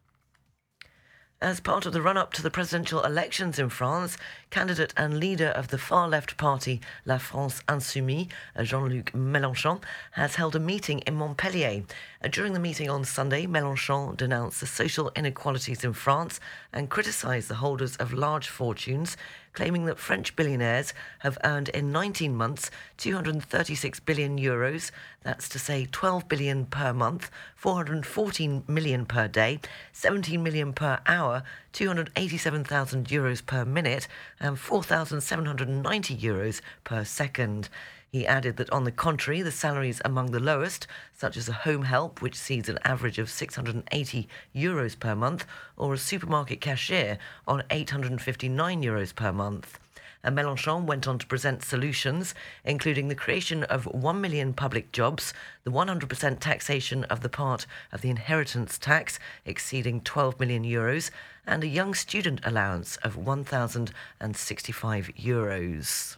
As 1.44 1.60
part 1.60 1.86
of 1.86 1.92
the 1.92 2.02
run 2.02 2.16
up 2.16 2.32
to 2.36 2.42
the 2.42 2.50
presidential 2.50 3.04
elections 3.04 3.60
in 3.60 3.68
France, 3.68 4.16
candidate 4.50 4.94
and 4.96 5.20
leader 5.20 5.50
of 5.50 5.68
the 5.68 5.78
far 5.78 6.08
left 6.08 6.38
party 6.38 6.80
La 7.06 7.18
France 7.18 7.62
Insoumise, 7.68 8.30
Jean 8.62 8.88
Luc 8.88 9.12
Mélenchon, 9.12 9.84
has 10.12 10.36
held 10.36 10.56
a 10.56 10.60
meeting 10.60 11.00
in 11.00 11.16
Montpellier. 11.16 11.84
During 12.32 12.54
the 12.54 12.62
meeting 12.62 12.90
on 12.90 13.04
Sunday, 13.04 13.46
Mélenchon 13.46 14.16
denounced 14.16 14.62
the 14.62 14.66
social 14.66 15.12
inequalities 15.18 15.84
in 15.84 15.92
France 15.92 16.40
and 16.72 16.90
criticised 16.90 17.50
the 17.50 17.56
holders 17.56 17.98
of 17.98 18.14
large 18.14 18.48
fortunes, 18.48 19.18
claiming 19.54 19.86
that 19.86 20.00
French 20.00 20.36
billionaires 20.36 20.94
have 21.20 21.38
earned 21.44 21.70
in 21.70 21.92
19 21.92 22.36
months 22.36 22.70
236 22.98 24.00
billion 24.02 24.38
euros, 24.38 24.92
that's 25.24 25.48
to 25.50 25.60
say 25.60 25.88
12 25.92 26.28
billion 26.28 26.66
per 26.66 26.92
month, 26.92 27.30
414 27.56 28.64
million 28.68 29.06
per 29.06 29.28
day, 29.28 29.60
17 29.94 30.42
million 30.42 30.74
per 30.74 31.00
hour, 31.06 31.44
287,000 31.72 33.08
euros 33.08 33.46
per 33.46 33.64
minute, 33.64 34.08
and 34.40 34.60
4,790 34.60 36.18
euros 36.18 36.62
per 36.84 37.04
second. 37.04 37.70
He 38.14 38.28
added 38.28 38.58
that, 38.58 38.70
on 38.70 38.84
the 38.84 38.92
contrary, 38.92 39.42
the 39.42 39.50
salaries 39.52 40.00
among 40.06 40.30
the 40.30 40.40
lowest, 40.40 40.86
such 41.16 41.36
as 41.36 41.50
a 41.50 41.54
home 41.66 41.82
help, 41.82 42.22
which 42.22 42.36
sees 42.36 42.70
an 42.70 42.78
average 42.84 43.18
of 43.18 43.28
680 43.28 44.28
euros 44.56 45.00
per 45.00 45.16
month, 45.16 45.48
or 45.78 45.96
a 45.96 45.98
supermarket 45.98 46.62
cashier 46.62 47.18
on 47.48 47.64
859 47.72 48.84
euros 48.84 49.16
per 49.16 49.34
month. 49.34 49.80
And 50.24 50.38
Mélenchon 50.38 50.86
went 50.86 51.08
on 51.08 51.18
to 51.18 51.26
present 51.26 51.64
solutions, 51.64 52.36
including 52.64 53.08
the 53.08 53.16
creation 53.16 53.64
of 53.64 53.88
1 53.88 54.22
million 54.22 54.54
public 54.54 54.92
jobs, 54.92 55.34
the 55.64 55.72
100% 55.72 56.40
taxation 56.40 57.06
of 57.06 57.22
the 57.22 57.30
part 57.30 57.66
of 57.92 58.02
the 58.02 58.12
inheritance 58.12 58.78
tax 58.78 59.18
exceeding 59.44 60.02
12 60.02 60.40
million 60.40 60.64
euros, 60.64 61.10
and 61.48 61.64
a 61.64 61.68
young 61.68 61.96
student 61.96 62.42
allowance 62.44 62.98
of 62.98 63.18
1,065 63.18 65.10
euros. 65.18 66.18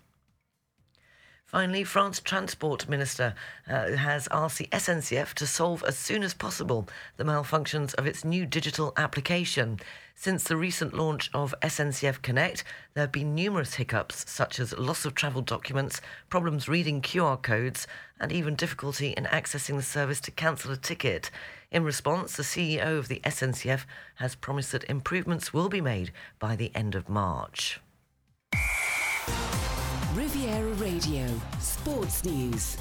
Finally, 1.55 1.85
France 1.85 2.19
Transport 2.19 2.89
Minister 2.89 3.33
uh, 3.69 3.95
has 3.95 4.27
asked 4.29 4.57
the 4.57 4.67
SNCF 4.73 5.33
to 5.35 5.47
solve 5.47 5.85
as 5.87 5.97
soon 5.97 6.21
as 6.21 6.33
possible 6.33 6.85
the 7.15 7.23
malfunctions 7.23 7.95
of 7.95 8.05
its 8.05 8.25
new 8.25 8.45
digital 8.45 8.91
application. 8.97 9.79
Since 10.15 10.43
the 10.43 10.57
recent 10.57 10.93
launch 10.93 11.29
of 11.33 11.55
SNCF 11.61 12.21
Connect, 12.21 12.65
there 12.93 13.03
have 13.03 13.13
been 13.13 13.33
numerous 13.33 13.75
hiccups, 13.75 14.29
such 14.29 14.59
as 14.59 14.77
loss 14.77 15.05
of 15.05 15.15
travel 15.15 15.41
documents, 15.41 16.01
problems 16.27 16.67
reading 16.67 17.01
QR 17.01 17.41
codes, 17.41 17.87
and 18.19 18.33
even 18.33 18.55
difficulty 18.55 19.11
in 19.11 19.23
accessing 19.23 19.77
the 19.77 19.81
service 19.81 20.19
to 20.19 20.31
cancel 20.31 20.73
a 20.73 20.75
ticket. 20.75 21.31
In 21.71 21.85
response, 21.85 22.35
the 22.35 22.43
CEO 22.43 22.97
of 22.99 23.07
the 23.07 23.21
SNCF 23.23 23.85
has 24.15 24.35
promised 24.35 24.73
that 24.73 24.83
improvements 24.89 25.53
will 25.53 25.69
be 25.69 25.79
made 25.79 26.11
by 26.37 26.57
the 26.57 26.75
end 26.75 26.95
of 26.95 27.07
March. 27.07 27.79
Riviera 30.15 30.71
Radio, 30.75 31.27
Sports 31.59 32.23
News. 32.23 32.77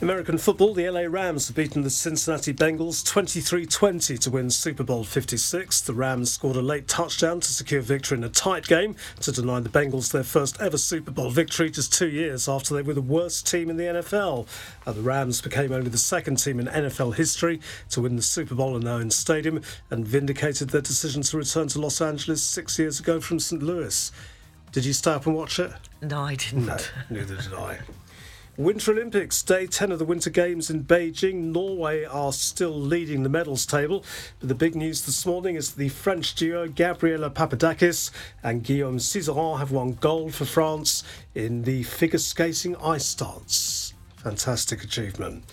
American 0.00 0.38
football, 0.38 0.72
the 0.72 0.88
LA 0.88 1.02
Rams 1.02 1.46
have 1.48 1.56
beaten 1.56 1.82
the 1.82 1.90
Cincinnati 1.90 2.54
Bengals 2.54 3.04
23 3.04 3.66
20 3.66 4.16
to 4.16 4.30
win 4.30 4.48
Super 4.48 4.82
Bowl 4.82 5.04
56. 5.04 5.82
The 5.82 5.92
Rams 5.92 6.32
scored 6.32 6.56
a 6.56 6.62
late 6.62 6.88
touchdown 6.88 7.40
to 7.40 7.52
secure 7.52 7.82
victory 7.82 8.16
in 8.16 8.24
a 8.24 8.30
tight 8.30 8.66
game 8.66 8.96
to 9.20 9.30
deny 9.30 9.60
the 9.60 9.68
Bengals 9.68 10.10
their 10.10 10.24
first 10.24 10.58
ever 10.58 10.78
Super 10.78 11.10
Bowl 11.10 11.28
victory 11.28 11.70
just 11.70 11.92
two 11.92 12.08
years 12.08 12.48
after 12.48 12.72
they 12.72 12.80
were 12.80 12.94
the 12.94 13.02
worst 13.02 13.46
team 13.46 13.68
in 13.68 13.76
the 13.76 13.84
NFL. 13.84 14.46
The 14.86 15.02
Rams 15.02 15.42
became 15.42 15.72
only 15.72 15.90
the 15.90 15.98
second 15.98 16.36
team 16.36 16.58
in 16.60 16.66
NFL 16.66 17.16
history 17.16 17.60
to 17.90 18.00
win 18.00 18.16
the 18.16 18.22
Super 18.22 18.54
Bowl 18.54 18.74
in 18.74 18.86
their 18.86 18.94
own 18.94 19.10
stadium 19.10 19.60
and 19.90 20.08
vindicated 20.08 20.70
their 20.70 20.80
decision 20.80 21.20
to 21.24 21.36
return 21.36 21.68
to 21.68 21.78
Los 21.78 22.00
Angeles 22.00 22.42
six 22.42 22.78
years 22.78 23.00
ago 23.00 23.20
from 23.20 23.38
St. 23.38 23.62
Louis. 23.62 24.10
Did 24.72 24.84
you 24.84 24.92
stay 24.92 25.12
up 25.12 25.26
and 25.26 25.34
watch 25.34 25.58
it? 25.58 25.72
No, 26.00 26.20
I 26.20 26.36
didn't. 26.36 26.66
No, 26.66 26.76
neither 27.10 27.36
did 27.36 27.52
I. 27.52 27.80
Winter 28.56 28.92
Olympics, 28.92 29.42
day 29.42 29.66
10 29.66 29.90
of 29.90 29.98
the 29.98 30.04
Winter 30.04 30.30
Games 30.30 30.70
in 30.70 30.84
Beijing. 30.84 31.52
Norway 31.52 32.04
are 32.04 32.32
still 32.32 32.78
leading 32.78 33.22
the 33.22 33.28
medals 33.28 33.66
table. 33.66 34.04
But 34.38 34.48
the 34.48 34.54
big 34.54 34.76
news 34.76 35.06
this 35.06 35.26
morning 35.26 35.56
is 35.56 35.74
the 35.74 35.88
French 35.88 36.34
duo 36.34 36.68
Gabriella 36.68 37.30
Papadakis 37.30 38.10
and 38.42 38.62
Guillaume 38.62 38.98
Cizeron 38.98 39.58
have 39.58 39.72
won 39.72 39.94
gold 39.94 40.34
for 40.34 40.44
France 40.44 41.02
in 41.34 41.62
the 41.62 41.82
figure 41.82 42.18
skating 42.18 42.76
ice 42.76 43.14
dance. 43.14 43.94
Fantastic 44.18 44.84
achievement. 44.84 45.44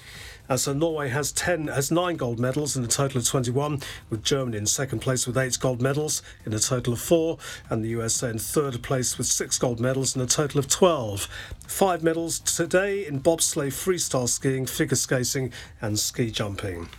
Uh, 0.50 0.58
so 0.58 0.74
Norway 0.74 1.10
has 1.10 1.32
10, 1.32 1.68
has 1.68 1.92
nine 1.92 2.16
gold 2.16 2.40
medals 2.40 2.78
in 2.78 2.84
a 2.84 2.88
total 2.88 3.20
of 3.20 3.28
21, 3.28 3.82
with 4.10 4.24
Germany 4.24 4.58
in 4.58 4.66
second 4.66 5.00
place 5.00 5.28
with 5.28 5.38
eight 5.38 5.58
gold 5.60 5.82
medals 5.82 6.22
in 6.46 6.54
a 6.54 6.60
total 6.60 6.94
of 6.94 7.02
four, 7.02 7.38
and 7.70 7.84
the 7.84 7.90
USA 7.90 8.30
in 8.30 8.40
third 8.40 8.82
place 8.82 9.18
with 9.18 9.28
six 9.28 9.58
gold 9.58 9.80
medals 9.80 10.16
in 10.16 10.22
a 10.22 10.26
total 10.26 10.60
of 10.60 10.68
12. 10.68 11.28
Five 11.68 12.04
medals 12.04 12.40
today 12.40 13.06
in 13.06 13.20
bobsleigh, 13.20 13.68
freestyle 13.68 14.30
skiing, 14.30 14.66
figure 14.66 14.96
skating, 14.96 15.52
and 15.82 16.00
ski 16.00 16.32
jumping. 16.32 16.90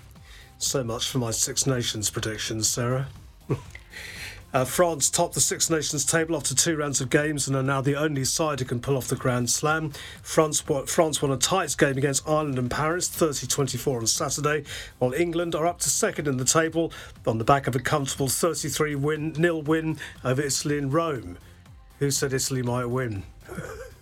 So 0.58 0.82
much 0.82 1.08
for 1.08 1.18
my 1.18 1.30
Six 1.30 1.66
Nations 1.66 2.10
predictions, 2.10 2.68
Sarah. 2.68 3.08
Uh, 4.52 4.64
France 4.64 5.10
topped 5.10 5.34
the 5.34 5.40
Six 5.40 5.68
Nations 5.68 6.06
table 6.06 6.34
after 6.34 6.54
two 6.54 6.76
rounds 6.76 7.02
of 7.02 7.10
games 7.10 7.46
and 7.46 7.56
are 7.56 7.62
now 7.62 7.82
the 7.82 7.96
only 7.96 8.24
side 8.24 8.60
who 8.60 8.64
can 8.64 8.80
pull 8.80 8.96
off 8.96 9.08
the 9.08 9.16
Grand 9.16 9.50
Slam. 9.50 9.92
France, 10.22 10.60
France 10.86 11.20
won 11.20 11.30
a 11.30 11.36
tight 11.36 11.76
game 11.76 11.98
against 11.98 12.26
Ireland 12.26 12.58
and 12.58 12.70
Paris, 12.70 13.08
30 13.08 13.46
24 13.46 13.98
on 13.98 14.06
Saturday, 14.06 14.64
while 14.98 15.12
England 15.12 15.54
are 15.54 15.66
up 15.66 15.80
to 15.80 15.90
second 15.90 16.26
in 16.26 16.38
the 16.38 16.46
table 16.46 16.92
on 17.26 17.36
the 17.36 17.44
back 17.44 17.66
of 17.66 17.76
a 17.76 17.80
comfortable 17.80 18.28
33 18.28 18.94
win, 18.94 19.32
nil 19.36 19.60
win 19.60 19.98
over 20.24 20.40
Italy 20.40 20.78
in 20.78 20.90
Rome. 20.90 21.36
Who 21.98 22.10
said 22.10 22.32
Italy 22.32 22.62
might 22.62 22.86
win? 22.86 23.24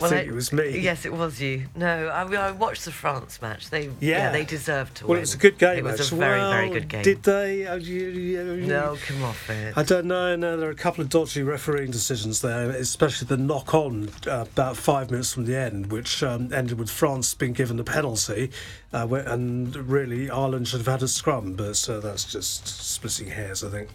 Well, 0.00 0.12
I- 0.12 0.18
it 0.18 0.32
was 0.32 0.52
me. 0.52 0.80
Yes, 0.80 1.04
it 1.06 1.12
was 1.12 1.40
you. 1.40 1.66
No, 1.74 2.08
I, 2.08 2.22
I 2.48 2.50
watched 2.50 2.84
the 2.84 2.90
France 2.92 3.40
match. 3.40 3.70
They, 3.70 3.90
yeah, 4.00 4.32
they 4.32 4.44
deserved 4.44 4.96
to 4.96 5.04
well, 5.04 5.10
win. 5.12 5.18
it 5.18 5.20
was 5.22 5.34
a 5.34 5.38
good 5.38 5.56
game. 5.56 5.78
It 5.78 5.84
was 5.84 6.12
a 6.12 6.14
very, 6.16 6.40
well, 6.40 6.50
very 6.50 6.68
good 6.70 6.88
game. 6.88 7.02
Did 7.02 7.22
they? 7.22 7.66
Uh, 7.66 7.76
you, 7.76 8.08
you, 8.08 8.66
No, 8.66 8.96
come 9.06 9.22
off 9.22 9.48
it. 9.48 9.76
I 9.76 9.82
don't 9.82 10.06
know. 10.06 10.36
No, 10.36 10.56
there 10.56 10.68
are 10.68 10.72
a 10.72 10.74
couple 10.74 11.02
of 11.02 11.08
dodgy 11.08 11.42
refereeing 11.42 11.90
decisions 11.90 12.40
there, 12.42 12.70
especially 12.70 13.28
the 13.28 13.36
knock 13.38 13.72
on 13.72 14.10
uh, 14.26 14.44
about 14.52 14.76
five 14.76 15.10
minutes 15.10 15.32
from 15.32 15.46
the 15.46 15.56
end, 15.56 15.90
which 15.90 16.22
um, 16.22 16.52
ended 16.52 16.78
with 16.78 16.90
France 16.90 17.32
being 17.34 17.52
given 17.52 17.76
the 17.76 17.84
penalty. 17.84 18.50
Uh, 18.92 19.06
where- 19.06 19.26
and 19.28 19.74
really, 19.76 20.28
Ireland 20.28 20.68
should 20.68 20.80
have 20.80 20.86
had 20.86 21.02
a 21.02 21.08
scrum, 21.08 21.54
but 21.54 21.88
uh, 21.88 22.00
that's 22.00 22.24
just 22.30 22.66
splitting 22.66 23.28
hairs, 23.28 23.62
I 23.64 23.70
think. 23.70 23.88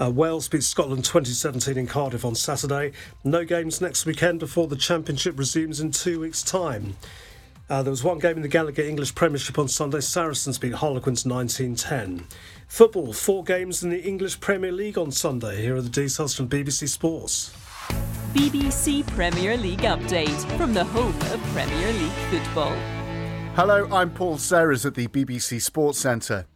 Uh, 0.00 0.10
Wales 0.10 0.48
beat 0.48 0.62
Scotland 0.62 1.04
2017 1.04 1.76
in 1.76 1.86
Cardiff 1.86 2.24
on 2.24 2.34
Saturday. 2.34 2.92
No 3.24 3.44
games 3.44 3.80
next 3.80 4.06
weekend 4.06 4.38
before 4.38 4.68
the 4.68 4.76
Championship 4.76 5.36
resumes 5.36 5.80
in 5.80 5.90
two 5.90 6.20
weeks' 6.20 6.42
time. 6.42 6.96
Uh, 7.68 7.82
there 7.82 7.90
was 7.90 8.04
one 8.04 8.18
game 8.18 8.36
in 8.36 8.42
the 8.42 8.48
Gallagher 8.48 8.82
English 8.82 9.14
Premiership 9.14 9.58
on 9.58 9.68
Sunday. 9.68 10.00
Saracens 10.00 10.56
beat 10.56 10.74
Harlequins 10.74 11.26
1910. 11.26 12.26
Football, 12.68 13.12
four 13.12 13.42
games 13.42 13.82
in 13.82 13.90
the 13.90 14.02
English 14.02 14.40
Premier 14.40 14.72
League 14.72 14.96
on 14.96 15.10
Sunday. 15.10 15.62
Here 15.62 15.76
are 15.76 15.82
the 15.82 15.88
details 15.88 16.34
from 16.34 16.48
BBC 16.48 16.88
Sports. 16.88 17.52
BBC 18.32 19.06
Premier 19.08 19.56
League 19.56 19.80
update 19.80 20.56
from 20.56 20.74
the 20.74 20.84
home 20.84 21.16
of 21.32 21.42
Premier 21.52 21.92
League 21.92 22.12
football. 22.30 22.74
Hello, 23.56 23.88
I'm 23.90 24.10
Paul 24.10 24.38
Serres 24.38 24.86
at 24.86 24.94
the 24.94 25.08
BBC 25.08 25.60
Sports 25.60 25.98
Centre. 25.98 26.46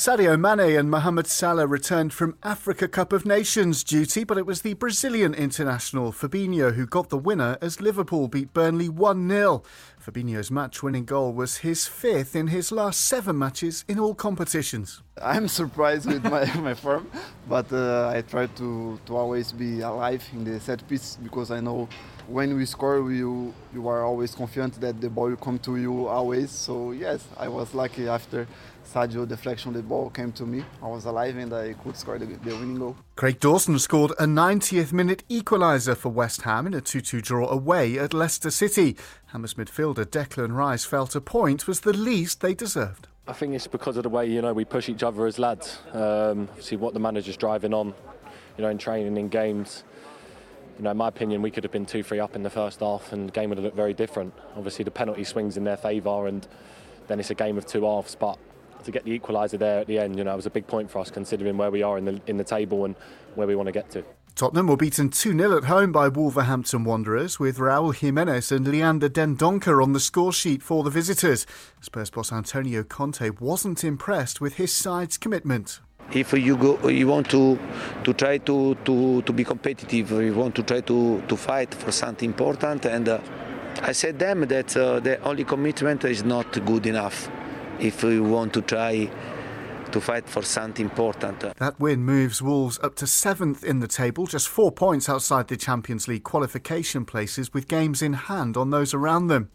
Sadio 0.00 0.40
Mane 0.40 0.78
and 0.78 0.90
Mohamed 0.90 1.26
Salah 1.26 1.66
returned 1.66 2.14
from 2.14 2.34
Africa 2.42 2.88
Cup 2.88 3.12
of 3.12 3.26
Nations 3.26 3.84
duty, 3.84 4.24
but 4.24 4.38
it 4.38 4.46
was 4.46 4.62
the 4.62 4.72
Brazilian 4.72 5.34
international 5.34 6.10
Fabinho 6.10 6.72
who 6.72 6.86
got 6.86 7.10
the 7.10 7.18
winner 7.18 7.58
as 7.60 7.82
Liverpool 7.82 8.26
beat 8.26 8.54
Burnley 8.54 8.88
1 8.88 9.28
0. 9.28 9.62
Fabinho's 10.02 10.50
match 10.50 10.82
winning 10.82 11.04
goal 11.04 11.34
was 11.34 11.58
his 11.58 11.86
fifth 11.86 12.34
in 12.34 12.46
his 12.46 12.72
last 12.72 13.06
seven 13.06 13.36
matches 13.36 13.84
in 13.88 14.00
all 14.00 14.14
competitions. 14.14 15.02
I'm 15.20 15.48
surprised 15.60 16.06
with 16.06 16.24
my, 16.24 16.50
my 16.62 16.72
form, 16.72 17.10
but 17.46 17.70
uh, 17.70 18.08
I 18.08 18.22
try 18.22 18.46
to, 18.46 18.98
to 19.04 19.14
always 19.14 19.52
be 19.52 19.82
alive 19.82 20.26
in 20.32 20.44
the 20.44 20.58
set 20.60 20.88
piece 20.88 21.18
because 21.22 21.50
I 21.50 21.60
know 21.60 21.90
when 22.30 22.56
we 22.56 22.64
score, 22.64 23.10
you 23.10 23.52
you 23.74 23.88
are 23.88 24.04
always 24.04 24.34
confident 24.34 24.80
that 24.80 25.00
the 25.00 25.10
ball 25.10 25.28
will 25.28 25.36
come 25.36 25.58
to 25.60 25.76
you 25.76 26.06
always. 26.06 26.50
So 26.50 26.92
yes, 26.92 27.26
I 27.36 27.48
was 27.48 27.74
lucky 27.74 28.08
after 28.08 28.46
Sadio 28.84 29.26
deflection, 29.26 29.72
the 29.72 29.82
ball 29.82 30.10
came 30.10 30.32
to 30.32 30.44
me. 30.44 30.64
I 30.82 30.88
was 30.88 31.04
alive 31.04 31.36
and 31.36 31.52
I 31.52 31.74
could 31.74 31.96
score 31.96 32.18
the, 32.18 32.26
the 32.26 32.54
winning 32.56 32.78
goal. 32.78 32.96
Craig 33.16 33.38
Dawson 33.40 33.78
scored 33.78 34.12
a 34.12 34.24
90th 34.24 34.92
minute 34.92 35.22
equaliser 35.28 35.96
for 35.96 36.08
West 36.08 36.42
Ham 36.42 36.66
in 36.66 36.74
a 36.74 36.80
2 36.80 37.00
2 37.00 37.20
draw 37.20 37.48
away 37.48 37.98
at 37.98 38.14
Leicester 38.14 38.50
City. 38.50 38.96
Hammers 39.26 39.54
midfielder 39.54 40.04
Declan 40.04 40.56
Rice 40.56 40.84
felt 40.84 41.14
a 41.16 41.20
point 41.20 41.66
was 41.66 41.80
the 41.80 41.92
least 41.92 42.40
they 42.40 42.54
deserved. 42.54 43.08
I 43.26 43.32
think 43.32 43.54
it's 43.54 43.68
because 43.68 43.96
of 43.96 44.04
the 44.04 44.08
way 44.08 44.26
you 44.26 44.42
know 44.42 44.52
we 44.52 44.64
push 44.64 44.88
each 44.88 45.02
other 45.02 45.26
as 45.26 45.38
lads. 45.38 45.78
Um, 45.92 46.48
see 46.60 46.76
what 46.76 46.94
the 46.94 47.00
manager's 47.00 47.36
driving 47.36 47.74
on, 47.74 47.94
you 48.56 48.62
know, 48.62 48.68
in 48.70 48.78
training, 48.78 49.16
in 49.16 49.28
games. 49.28 49.84
You 50.80 50.84
know, 50.84 50.92
in 50.92 50.96
my 50.96 51.08
opinion, 51.08 51.42
we 51.42 51.50
could 51.50 51.62
have 51.62 51.72
been 51.72 51.84
two, 51.84 52.02
three 52.02 52.20
up 52.20 52.34
in 52.34 52.42
the 52.42 52.48
first 52.48 52.80
half, 52.80 53.12
and 53.12 53.28
the 53.28 53.32
game 53.32 53.50
would 53.50 53.58
have 53.58 53.64
looked 53.66 53.76
very 53.76 53.92
different. 53.92 54.32
Obviously, 54.56 54.82
the 54.82 54.90
penalty 54.90 55.24
swings 55.24 55.58
in 55.58 55.64
their 55.64 55.76
favour, 55.76 56.26
and 56.26 56.48
then 57.06 57.20
it's 57.20 57.28
a 57.28 57.34
game 57.34 57.58
of 57.58 57.66
two 57.66 57.84
halves. 57.84 58.14
But 58.14 58.38
to 58.84 58.90
get 58.90 59.04
the 59.04 59.18
equaliser 59.18 59.58
there 59.58 59.80
at 59.80 59.88
the 59.88 59.98
end, 59.98 60.16
you 60.16 60.24
know, 60.24 60.32
it 60.32 60.36
was 60.36 60.46
a 60.46 60.50
big 60.50 60.66
point 60.66 60.90
for 60.90 61.00
us, 61.00 61.10
considering 61.10 61.58
where 61.58 61.70
we 61.70 61.82
are 61.82 61.98
in 61.98 62.06
the 62.06 62.18
in 62.26 62.38
the 62.38 62.44
table 62.44 62.86
and 62.86 62.94
where 63.34 63.46
we 63.46 63.54
want 63.54 63.66
to 63.66 63.72
get 63.72 63.90
to. 63.90 64.02
Tottenham 64.34 64.68
were 64.68 64.76
beaten 64.78 65.10
2 65.10 65.36
0 65.36 65.58
at 65.58 65.64
home 65.64 65.92
by 65.92 66.08
Wolverhampton 66.08 66.84
Wanderers, 66.84 67.38
with 67.38 67.58
Raul 67.58 67.94
Jimenez 67.94 68.50
and 68.50 68.66
Leander 68.66 69.10
Dendoncker 69.10 69.82
on 69.82 69.92
the 69.92 70.00
score 70.00 70.32
sheet 70.32 70.62
for 70.62 70.82
the 70.82 70.88
visitors. 70.88 71.46
Spurs 71.82 72.08
boss 72.08 72.32
Antonio 72.32 72.82
Conte 72.84 73.28
wasn't 73.38 73.84
impressed 73.84 74.40
with 74.40 74.54
his 74.54 74.72
side's 74.72 75.18
commitment. 75.18 75.80
If 76.12 76.32
you 76.32 76.56
go 76.56 76.88
you 76.88 77.06
want 77.06 77.28
to 77.30 77.58
to 78.04 78.12
try 78.14 78.38
to 78.38 78.74
to, 78.84 79.22
to 79.22 79.32
be 79.32 79.44
competitive 79.44 80.10
you 80.10 80.34
want 80.34 80.54
to 80.54 80.62
try 80.62 80.80
to, 80.80 81.22
to 81.28 81.36
fight 81.36 81.72
for 81.74 81.92
something 81.92 82.30
important 82.30 82.84
and 82.84 83.08
uh, 83.08 83.20
i 83.82 83.92
said 83.92 84.18
them 84.18 84.40
that 84.46 84.76
uh, 84.76 84.98
the 85.00 85.20
only 85.22 85.44
commitment 85.44 86.04
is 86.04 86.24
not 86.24 86.50
good 86.64 86.86
enough 86.86 87.30
if 87.78 88.02
you 88.02 88.22
want 88.22 88.52
to 88.52 88.62
try 88.62 89.08
to 89.92 90.00
fight 90.00 90.28
for 90.28 90.42
something 90.42 90.86
important 90.86 91.40
That 91.56 91.80
win 91.80 92.04
moves 92.04 92.40
Wolves 92.40 92.78
up 92.82 92.94
to 92.96 93.08
seventh 93.08 93.64
in 93.64 93.80
the 93.80 93.88
table, 93.88 94.26
just 94.26 94.48
four 94.48 94.70
points 94.70 95.08
outside 95.08 95.48
the 95.48 95.56
Champions 95.56 96.06
League 96.06 96.22
qualification 96.22 97.04
places, 97.04 97.52
with 97.52 97.66
games 97.66 98.00
in 98.00 98.12
hand 98.12 98.56
on 98.56 98.70
those 98.70 98.94
around 98.94 99.26
them. 99.26 99.50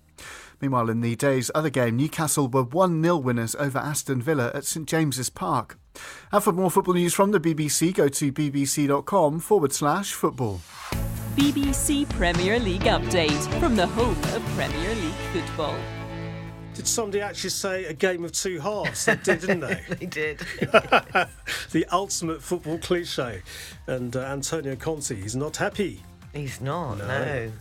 Meanwhile, 0.59 0.89
in 0.89 0.99
the 0.99 1.15
day's 1.15 1.51
other 1.55 1.69
game, 1.69 1.95
Newcastle 1.95 2.49
were 2.49 2.63
1 2.63 3.01
0 3.01 3.17
winners 3.17 3.55
over 3.55 3.79
Aston 3.79 4.21
Villa 4.21 4.51
at 4.53 4.65
St 4.65 4.87
James's 4.87 5.29
Park. 5.29 5.77
And 6.31 6.43
for 6.43 6.51
more 6.51 6.71
football 6.71 6.93
news 6.93 7.13
from 7.13 7.31
the 7.31 7.39
BBC, 7.39 7.93
go 7.93 8.07
to 8.07 8.31
bbc.com 8.31 9.39
forward 9.39 9.73
slash 9.73 10.13
football. 10.13 10.61
BBC 11.35 12.07
Premier 12.09 12.59
League 12.59 12.83
update 12.83 13.59
from 13.59 13.75
the 13.75 13.87
home 13.87 14.17
of 14.33 14.43
Premier 14.55 14.95
League 14.95 15.13
football. 15.33 15.75
Did 16.75 16.87
somebody 16.87 17.21
actually 17.21 17.51
say 17.51 17.85
a 17.85 17.93
game 17.93 18.25
of 18.25 18.33
two 18.33 18.59
halves? 18.59 19.05
They 19.05 19.15
did, 19.15 19.39
didn't 19.39 19.61
they? 19.61 19.81
they 19.99 20.05
did. 20.05 20.39
the 21.71 21.85
ultimate 21.91 22.41
football 22.41 22.77
cliche. 22.79 23.41
And 23.87 24.13
uh, 24.15 24.21
Antonio 24.21 24.75
Conte, 24.75 25.15
he's 25.15 25.37
not 25.37 25.55
happy. 25.55 26.01
He's 26.33 26.59
not, 26.59 26.97
no. 26.97 27.07
No. 27.07 27.51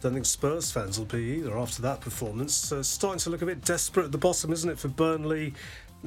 Don't 0.00 0.14
think 0.14 0.26
Spurs 0.26 0.70
fans 0.70 0.98
will 0.98 1.06
be 1.06 1.38
either 1.38 1.56
after 1.56 1.80
that 1.82 2.00
performance. 2.00 2.70
Uh, 2.70 2.82
starting 2.82 3.20
to 3.20 3.30
look 3.30 3.42
a 3.42 3.46
bit 3.46 3.64
desperate 3.64 4.04
at 4.04 4.12
the 4.12 4.18
bottom, 4.18 4.52
isn't 4.52 4.68
it, 4.68 4.78
for 4.78 4.88
Burnley, 4.88 5.54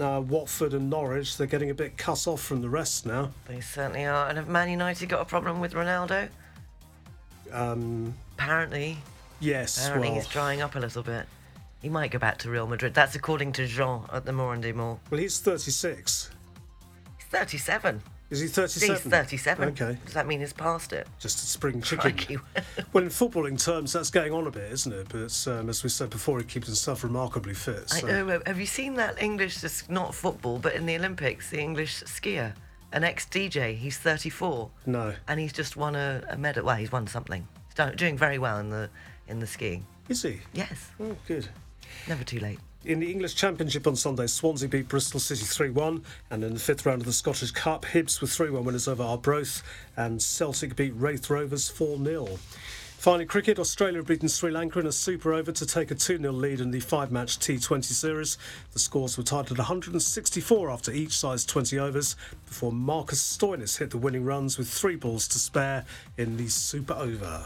uh, 0.01 0.21
Watford, 0.21 0.73
and 0.73 0.89
Norwich? 0.89 1.37
They're 1.37 1.47
getting 1.47 1.69
a 1.69 1.73
bit 1.73 1.97
cut 1.97 2.27
off 2.27 2.41
from 2.41 2.61
the 2.61 2.69
rest 2.69 3.05
now. 3.05 3.31
They 3.47 3.61
certainly 3.61 4.05
are. 4.05 4.27
And 4.27 4.37
have 4.37 4.47
Man 4.47 4.69
United 4.69 5.07
got 5.09 5.21
a 5.21 5.25
problem 5.25 5.59
with 5.59 5.73
Ronaldo? 5.73 6.29
Um, 7.51 8.13
Apparently. 8.37 8.97
yes, 9.39 9.77
Apparently 9.85 10.09
well, 10.09 10.15
he's 10.19 10.27
drying 10.27 10.61
up 10.61 10.75
a 10.75 10.79
little 10.79 11.03
bit. 11.03 11.25
He 11.81 11.89
might 11.89 12.11
go 12.11 12.19
back 12.19 12.37
to 12.39 12.49
Real 12.49 12.67
Madrid. 12.67 12.93
That's 12.93 13.15
according 13.15 13.53
to 13.53 13.65
Jean 13.65 14.03
at 14.11 14.25
the 14.25 14.31
Morandé 14.31 14.73
Mall. 14.75 14.99
well, 15.09 15.19
he's 15.19 15.39
36. 15.39 16.29
He's 17.17 17.27
37. 17.27 18.01
Is 18.29 18.41
he 18.41 18.47
37? 18.47 18.95
He's 18.95 19.03
37. 19.03 19.69
Okay, 19.69 19.97
Does 20.05 20.13
that 20.13 20.27
mean 20.27 20.39
he's 20.41 20.53
past 20.53 20.93
it? 20.93 21.07
just 21.19 21.41
a 21.43 21.45
spring 21.47 21.81
chicken. 21.83 22.39
Well, 22.93 23.03
in 23.03 23.09
footballing 23.09 23.63
terms, 23.63 23.93
that's 23.93 24.09
going 24.11 24.33
on 24.33 24.47
a 24.47 24.51
bit, 24.51 24.71
isn't 24.71 24.91
it? 24.93 25.07
But 25.09 25.47
um, 25.51 25.69
as 25.69 25.83
we 25.83 25.89
said 25.89 26.09
before, 26.09 26.37
he 26.39 26.45
keeps 26.45 26.67
himself 26.67 27.03
remarkably 27.03 27.53
fit. 27.53 27.91
I 27.91 28.01
know. 28.01 28.41
Have 28.45 28.59
you 28.59 28.65
seen 28.65 28.95
that 28.95 29.21
English, 29.21 29.61
just 29.61 29.89
not 29.89 30.13
football, 30.15 30.57
but 30.59 30.73
in 30.75 30.85
the 30.85 30.95
Olympics, 30.95 31.49
the 31.49 31.59
English 31.59 32.03
skier, 32.03 32.53
an 32.93 33.03
ex 33.03 33.25
DJ? 33.27 33.75
He's 33.75 33.97
34, 33.97 34.69
No. 34.85 35.13
and 35.27 35.39
he's 35.39 35.53
just 35.53 35.75
won 35.77 35.95
a, 35.95 36.23
a 36.29 36.37
medal. 36.37 36.65
Well, 36.65 36.75
he's 36.77 36.91
won 36.91 37.05
something. 37.07 37.47
He's 37.67 37.75
do- 37.75 37.95
doing 37.95 38.17
very 38.17 38.37
well 38.39 38.57
in 38.59 38.69
the 38.69 38.89
in 39.27 39.39
the 39.39 39.47
skiing. 39.47 39.85
Is 40.07 40.23
he? 40.23 40.39
Yes, 40.53 40.89
Oh, 40.99 41.15
good. 41.27 41.47
never 42.07 42.23
too 42.23 42.39
late. 42.39 42.59
In 42.85 43.01
the 43.01 43.11
English 43.11 43.35
Championship 43.35 43.85
on 43.87 43.97
Sunday, 43.97 44.25
Swansea 44.25 44.69
beat 44.69 44.87
Bristol 44.87 45.19
City 45.19 45.43
3 45.43 45.71
1. 45.71 46.01
And 46.31 46.43
in 46.45 46.53
the 46.53 46.59
fifth 46.59 46.85
round 46.85 47.01
of 47.01 47.07
the 47.07 47.13
Scottish 47.13 47.51
Cup, 47.51 47.83
Hibs 47.83 48.21
were 48.21 48.27
3 48.27 48.51
1 48.51 48.63
winners 48.63 48.87
over 48.87 49.03
Arbroath. 49.03 49.61
And 49.97 50.21
Celtic 50.21 50.77
beat 50.77 50.93
Raith 50.95 51.29
Rovers 51.29 51.67
4 51.67 51.97
0. 52.01 52.39
Finally, 52.97 53.25
cricket 53.25 53.59
Australia 53.59 53.97
have 53.97 54.07
beaten 54.07 54.29
Sri 54.29 54.49
Lanka 54.49 54.79
in 54.79 54.87
a 54.87 54.93
super 54.93 55.33
over 55.33 55.51
to 55.51 55.65
take 55.65 55.91
a 55.91 55.95
2 55.95 56.19
0 56.19 56.31
lead 56.31 56.61
in 56.61 56.71
the 56.71 56.79
five 56.79 57.11
match 57.11 57.37
T20 57.39 57.83
series. 57.83 58.37
The 58.71 58.79
scores 58.79 59.17
were 59.17 59.23
tied 59.23 59.51
at 59.51 59.57
164 59.57 60.71
after 60.71 60.93
each 60.93 61.17
side's 61.17 61.45
20 61.45 61.77
overs 61.79 62.15
before 62.45 62.71
Marcus 62.71 63.21
Stoinis 63.21 63.77
hit 63.77 63.89
the 63.89 63.97
winning 63.97 64.23
runs 64.23 64.57
with 64.57 64.69
three 64.69 64.95
balls 64.95 65.27
to 65.29 65.39
spare 65.39 65.83
in 66.17 66.37
the 66.37 66.47
super 66.47 66.93
over. 66.93 67.45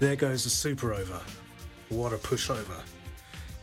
There 0.00 0.16
goes 0.16 0.44
the 0.44 0.50
super 0.50 0.92
over. 0.92 1.20
What 1.88 2.12
a 2.12 2.16
pushover. 2.16 2.82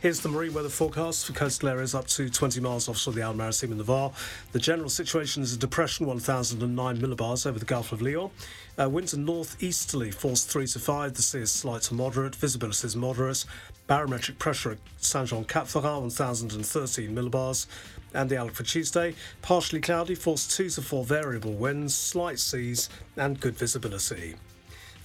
Here's 0.02 0.20
the 0.20 0.28
marine 0.28 0.52
weather 0.52 0.68
forecast 0.68 1.24
for 1.24 1.32
coastal 1.32 1.70
areas 1.70 1.94
up 1.94 2.06
to 2.08 2.28
20 2.28 2.60
miles 2.60 2.86
offshore 2.86 3.12
of 3.12 3.16
the 3.16 3.22
Isle 3.22 3.32
Maritime 3.32 3.70
and 3.70 3.80
the 3.80 3.84
Var. 3.84 4.12
The 4.52 4.58
general 4.58 4.90
situation 4.90 5.42
is 5.42 5.54
a 5.54 5.58
depression 5.58 6.04
1009 6.06 6.98
millibars 6.98 7.46
over 7.46 7.58
the 7.58 7.64
Gulf 7.64 7.92
of 7.92 8.02
Lyon. 8.02 8.30
Uh, 8.78 8.90
winds 8.90 9.14
are 9.14 9.18
northeasterly, 9.18 10.10
force 10.10 10.44
3 10.44 10.66
to 10.66 10.78
5. 10.78 11.14
The 11.14 11.22
sea 11.22 11.38
is 11.38 11.50
slight 11.50 11.80
to 11.82 11.94
moderate. 11.94 12.36
Visibility 12.36 12.86
is 12.86 12.94
moderate. 12.94 13.46
Barometric 13.86 14.38
pressure 14.38 14.72
at 14.72 14.78
Saint 14.98 15.30
Jean 15.30 15.44
Cap 15.44 15.64
Ferrat 15.64 16.02
1013 16.02 17.14
millibars. 17.14 17.66
And 18.12 18.28
the 18.28 18.36
outlook 18.36 18.56
for 18.56 18.64
Tuesday 18.64 19.14
partially 19.40 19.80
cloudy, 19.80 20.14
force 20.14 20.46
2 20.54 20.68
to 20.70 20.82
4 20.82 21.04
variable 21.04 21.54
winds, 21.54 21.94
slight 21.94 22.38
seas, 22.38 22.90
and 23.16 23.40
good 23.40 23.56
visibility. 23.56 24.34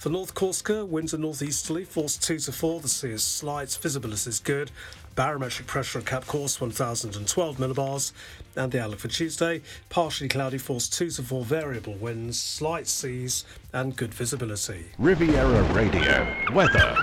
For 0.02 0.10
North 0.10 0.34
Corsica, 0.34 0.84
winds 0.84 1.14
are 1.14 1.18
northeasterly, 1.18 1.84
force 1.84 2.16
2 2.16 2.40
to 2.40 2.50
4. 2.50 2.80
The 2.80 2.88
sea 2.88 3.10
is 3.10 3.22
slight, 3.22 3.70
visibility 3.80 4.30
is 4.30 4.40
good. 4.40 4.72
Barometric 5.14 5.68
pressure 5.68 6.00
at 6.00 6.06
Cap 6.06 6.26
Corse 6.26 6.60
1012 6.60 7.58
millibars. 7.58 8.10
And 8.56 8.72
the 8.72 8.82
outlook 8.82 8.98
for 8.98 9.06
Tuesday 9.06 9.62
partially 9.90 10.26
cloudy, 10.26 10.58
force 10.58 10.88
2 10.88 11.10
to 11.10 11.22
4 11.22 11.44
variable 11.44 11.94
winds, 11.94 12.42
slight 12.42 12.88
seas, 12.88 13.44
and 13.72 13.94
good 13.94 14.12
visibility. 14.12 14.86
Riviera 14.98 15.62
Radio. 15.72 16.26
Weather. 16.52 16.96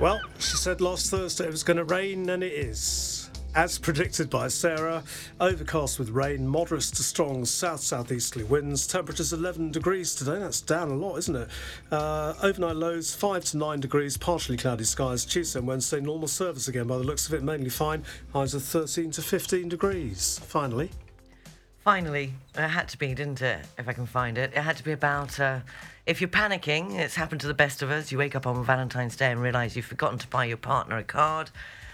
Well, 0.00 0.22
she 0.38 0.56
said 0.56 0.80
last 0.80 1.10
Thursday 1.10 1.44
it 1.44 1.50
was 1.50 1.64
going 1.64 1.76
to 1.76 1.84
rain, 1.84 2.30
and 2.30 2.42
it 2.42 2.52
is. 2.54 3.28
As 3.54 3.78
predicted 3.78 4.30
by 4.30 4.48
Sarah, 4.48 5.04
overcast 5.38 5.98
with 5.98 6.08
rain, 6.08 6.48
moderate 6.48 6.84
to 6.84 7.02
strong 7.02 7.44
south 7.44 7.80
southeasterly 7.80 8.46
winds. 8.46 8.86
Temperatures 8.86 9.34
11 9.34 9.72
degrees 9.72 10.14
today. 10.14 10.38
That's 10.38 10.62
down 10.62 10.90
a 10.90 10.94
lot, 10.94 11.18
isn't 11.18 11.36
it? 11.36 11.48
Uh, 11.90 12.32
overnight 12.42 12.76
lows 12.76 13.14
5 13.14 13.44
to 13.44 13.58
9 13.58 13.80
degrees, 13.80 14.16
partially 14.16 14.56
cloudy 14.56 14.84
skies. 14.84 15.26
Tuesday 15.26 15.58
and 15.58 15.68
Wednesday, 15.68 16.00
normal 16.00 16.28
service 16.28 16.66
again 16.66 16.86
by 16.86 16.96
the 16.96 17.04
looks 17.04 17.28
of 17.28 17.34
it, 17.34 17.42
mainly 17.42 17.68
fine. 17.68 18.04
Highs 18.32 18.54
of 18.54 18.62
13 18.62 19.10
to 19.10 19.22
15 19.22 19.68
degrees. 19.68 20.40
Finally, 20.44 20.90
Finally, 21.84 22.32
it 22.54 22.68
had 22.68 22.88
to 22.88 22.96
be, 22.96 23.12
didn't 23.12 23.42
it? 23.42 23.66
If 23.76 23.88
I 23.88 23.92
can 23.92 24.06
find 24.06 24.38
it, 24.38 24.52
it 24.54 24.62
had 24.62 24.76
to 24.76 24.84
be 24.84 24.92
about 24.92 25.40
uh, 25.40 25.58
if 26.06 26.20
you're 26.20 26.30
panicking. 26.30 26.96
It's 26.96 27.16
happened 27.16 27.40
to 27.40 27.48
the 27.48 27.54
best 27.54 27.82
of 27.82 27.90
us. 27.90 28.12
You 28.12 28.18
wake 28.18 28.36
up 28.36 28.46
on 28.46 28.64
Valentine's 28.64 29.16
Day 29.16 29.32
and 29.32 29.42
realise 29.42 29.74
you've 29.74 29.84
forgotten 29.84 30.16
to 30.20 30.28
buy 30.28 30.44
your 30.44 30.58
partner 30.58 30.96
a 30.96 31.02
card. 31.02 31.50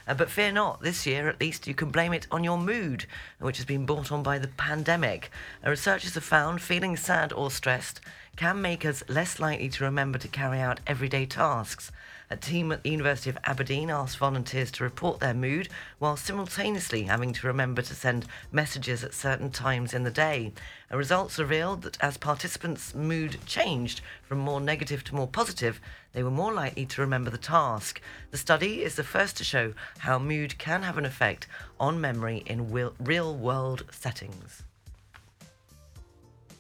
Uh, 0.08 0.14
but 0.14 0.30
fear 0.30 0.50
not, 0.50 0.80
this 0.80 1.06
year 1.06 1.28
at 1.28 1.40
least 1.40 1.66
you 1.66 1.74
can 1.74 1.90
blame 1.90 2.14
it 2.14 2.26
on 2.30 2.42
your 2.42 2.56
mood, 2.56 3.04
which 3.38 3.58
has 3.58 3.66
been 3.66 3.84
brought 3.84 4.10
on 4.10 4.22
by 4.22 4.38
the 4.38 4.48
pandemic. 4.48 5.30
Uh, 5.64 5.68
researchers 5.68 6.14
have 6.14 6.24
found 6.24 6.62
feeling 6.62 6.96
sad 6.96 7.32
or 7.32 7.50
stressed 7.50 8.00
can 8.34 8.62
make 8.62 8.86
us 8.86 9.02
less 9.08 9.38
likely 9.38 9.68
to 9.68 9.84
remember 9.84 10.16
to 10.16 10.28
carry 10.28 10.60
out 10.60 10.80
everyday 10.86 11.26
tasks. 11.26 11.92
A 12.30 12.36
team 12.36 12.72
at 12.72 12.82
the 12.82 12.90
University 12.90 13.30
of 13.30 13.38
Aberdeen 13.44 13.88
asked 13.88 14.18
volunteers 14.18 14.70
to 14.72 14.84
report 14.84 15.18
their 15.18 15.32
mood 15.32 15.70
while 15.98 16.16
simultaneously 16.16 17.04
having 17.04 17.32
to 17.32 17.46
remember 17.46 17.80
to 17.80 17.94
send 17.94 18.26
messages 18.52 19.02
at 19.02 19.14
certain 19.14 19.50
times 19.50 19.94
in 19.94 20.02
the 20.02 20.10
day. 20.10 20.52
The 20.90 20.98
results 20.98 21.38
revealed 21.38 21.82
that 21.82 21.96
as 22.02 22.18
participants' 22.18 22.94
mood 22.94 23.38
changed 23.46 24.02
from 24.22 24.40
more 24.40 24.60
negative 24.60 25.04
to 25.04 25.14
more 25.14 25.26
positive, 25.26 25.80
they 26.12 26.22
were 26.22 26.30
more 26.30 26.52
likely 26.52 26.84
to 26.84 27.00
remember 27.00 27.30
the 27.30 27.38
task. 27.38 27.98
The 28.30 28.36
study 28.36 28.82
is 28.82 28.96
the 28.96 29.04
first 29.04 29.38
to 29.38 29.44
show 29.44 29.72
how 29.98 30.18
mood 30.18 30.58
can 30.58 30.82
have 30.82 30.98
an 30.98 31.06
effect 31.06 31.46
on 31.80 31.98
memory 31.98 32.42
in 32.44 32.70
real 32.98 33.34
world 33.34 33.86
settings. 33.90 34.64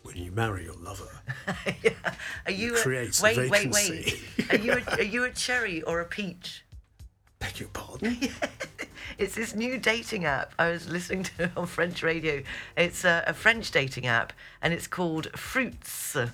when 0.08 0.16
you 0.16 0.32
marry 0.32 0.64
your 0.64 0.76
lover, 0.76 1.20
Are 2.46 2.52
you 2.52 2.74
creates 2.74 3.20
a 3.20 3.24
wait, 3.24 3.36
wait, 3.38 3.50
wait. 3.50 3.72
vacancy. 3.72 4.22
Are 4.50 4.56
you 4.56 4.72
a, 4.72 4.96
are 4.96 5.02
you 5.02 5.24
a 5.24 5.30
cherry 5.30 5.82
or 5.82 6.00
a 6.00 6.04
peach? 6.04 6.64
beg 7.38 7.60
your 7.60 7.68
pardon. 7.70 8.16
It's 9.16 9.34
this 9.34 9.54
new 9.54 9.78
dating 9.78 10.26
app 10.26 10.52
I 10.60 10.70
was 10.70 10.88
listening 10.88 11.24
to 11.24 11.50
on 11.56 11.66
French 11.66 12.04
radio. 12.04 12.42
It's 12.76 13.04
a, 13.04 13.24
a 13.26 13.34
French 13.34 13.70
dating 13.72 14.06
app, 14.06 14.32
and 14.62 14.72
it's 14.72 14.86
called 14.86 15.32
Fruitz. 15.32 16.30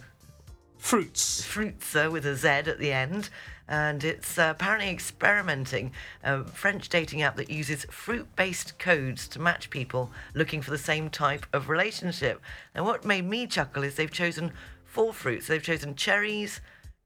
Fruitz. 0.78 1.42
Fruitz 1.42 1.96
uh, 1.96 2.10
with 2.10 2.26
a 2.26 2.36
Z 2.36 2.48
at 2.48 2.78
the 2.78 2.92
end, 2.92 3.30
and 3.68 4.04
it's 4.04 4.38
uh, 4.38 4.48
apparently 4.50 4.90
experimenting 4.90 5.92
a 6.22 6.44
French 6.44 6.90
dating 6.90 7.22
app 7.22 7.36
that 7.36 7.48
uses 7.48 7.86
fruit-based 7.86 8.78
codes 8.78 9.28
to 9.28 9.40
match 9.40 9.70
people 9.70 10.10
looking 10.34 10.60
for 10.60 10.70
the 10.70 10.76
same 10.76 11.08
type 11.08 11.46
of 11.54 11.70
relationship. 11.70 12.42
And 12.74 12.84
what 12.84 13.06
made 13.06 13.24
me 13.24 13.46
chuckle 13.46 13.82
is 13.82 13.94
they've 13.94 14.10
chosen 14.10 14.52
four 14.94 15.12
fruits. 15.12 15.48
They've 15.48 15.62
chosen 15.62 15.96
cherries, 15.96 16.60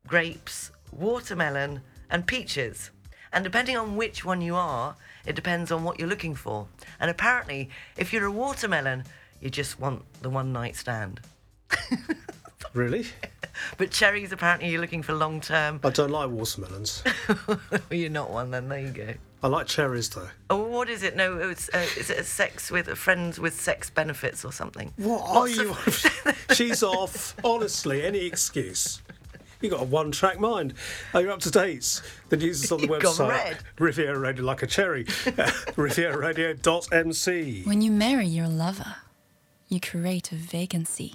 grapes, 0.06 0.70
watermelon, 0.92 1.80
and 2.10 2.26
peaches. 2.26 2.90
And 3.32 3.42
depending 3.42 3.78
on 3.78 3.96
which 3.96 4.26
one 4.26 4.42
you 4.42 4.56
are, 4.56 4.94
it 5.24 5.34
depends 5.34 5.72
on 5.72 5.84
what 5.84 5.98
you're 5.98 6.08
looking 6.08 6.34
for. 6.34 6.68
And 7.00 7.10
apparently, 7.10 7.70
if 7.96 8.12
you're 8.12 8.26
a 8.26 8.30
watermelon, 8.30 9.04
you 9.40 9.48
just 9.48 9.80
want 9.80 10.04
the 10.20 10.28
one 10.30 10.52
night 10.52 10.76
stand. 10.76 11.20
Really? 12.74 13.06
But 13.76 13.90
cherries, 13.90 14.30
apparently, 14.30 14.68
you're 14.68 14.80
looking 14.80 15.02
for 15.02 15.14
long 15.14 15.40
term. 15.40 15.80
I 15.82 15.90
don't 15.90 16.10
like 16.10 16.28
watermelons. 16.28 17.02
well, 17.48 17.58
you're 17.90 18.10
not 18.10 18.30
one, 18.30 18.50
then 18.50 18.68
there 18.68 18.80
you 18.80 18.90
go. 18.90 19.14
I 19.42 19.46
like 19.48 19.66
cherries 19.68 20.08
though. 20.10 20.28
Oh, 20.50 20.64
what 20.66 20.88
is 20.88 21.02
it? 21.04 21.14
No, 21.14 21.38
it's 21.38 21.68
uh, 21.72 21.86
is 21.96 22.10
it 22.10 22.18
a 22.18 22.24
sex 22.24 22.70
with 22.70 22.88
friends 22.98 23.38
with 23.38 23.54
sex 23.54 23.88
benefits 23.90 24.44
or 24.44 24.52
something? 24.52 24.92
What 24.96 25.22
are 25.36 25.48
you? 25.48 25.70
of- 25.70 26.46
She's 26.54 26.82
off. 26.82 27.36
Honestly, 27.44 28.02
any 28.04 28.26
excuse. 28.26 29.00
You 29.60 29.70
got 29.70 29.80
a 29.80 29.84
one-track 29.84 30.38
mind. 30.38 30.74
Are 31.14 31.20
you 31.20 31.32
up 31.32 31.40
to 31.40 31.50
date? 31.50 32.00
The 32.28 32.36
news 32.36 32.62
is 32.62 32.70
on 32.70 32.80
the 32.80 32.86
You've 32.86 33.02
gone 33.02 33.14
website. 33.16 33.28
red. 33.28 33.58
Riviera 33.78 34.16
Radio 34.16 34.44
like 34.44 34.62
a 34.62 34.68
cherry. 34.68 35.04
RivieraRadio.mc. 36.28 37.62
When 37.64 37.82
you 37.82 37.90
marry 37.90 38.26
your 38.26 38.46
lover, 38.48 38.96
you 39.68 39.80
create 39.80 40.30
a 40.32 40.36
vacancy. 40.36 41.14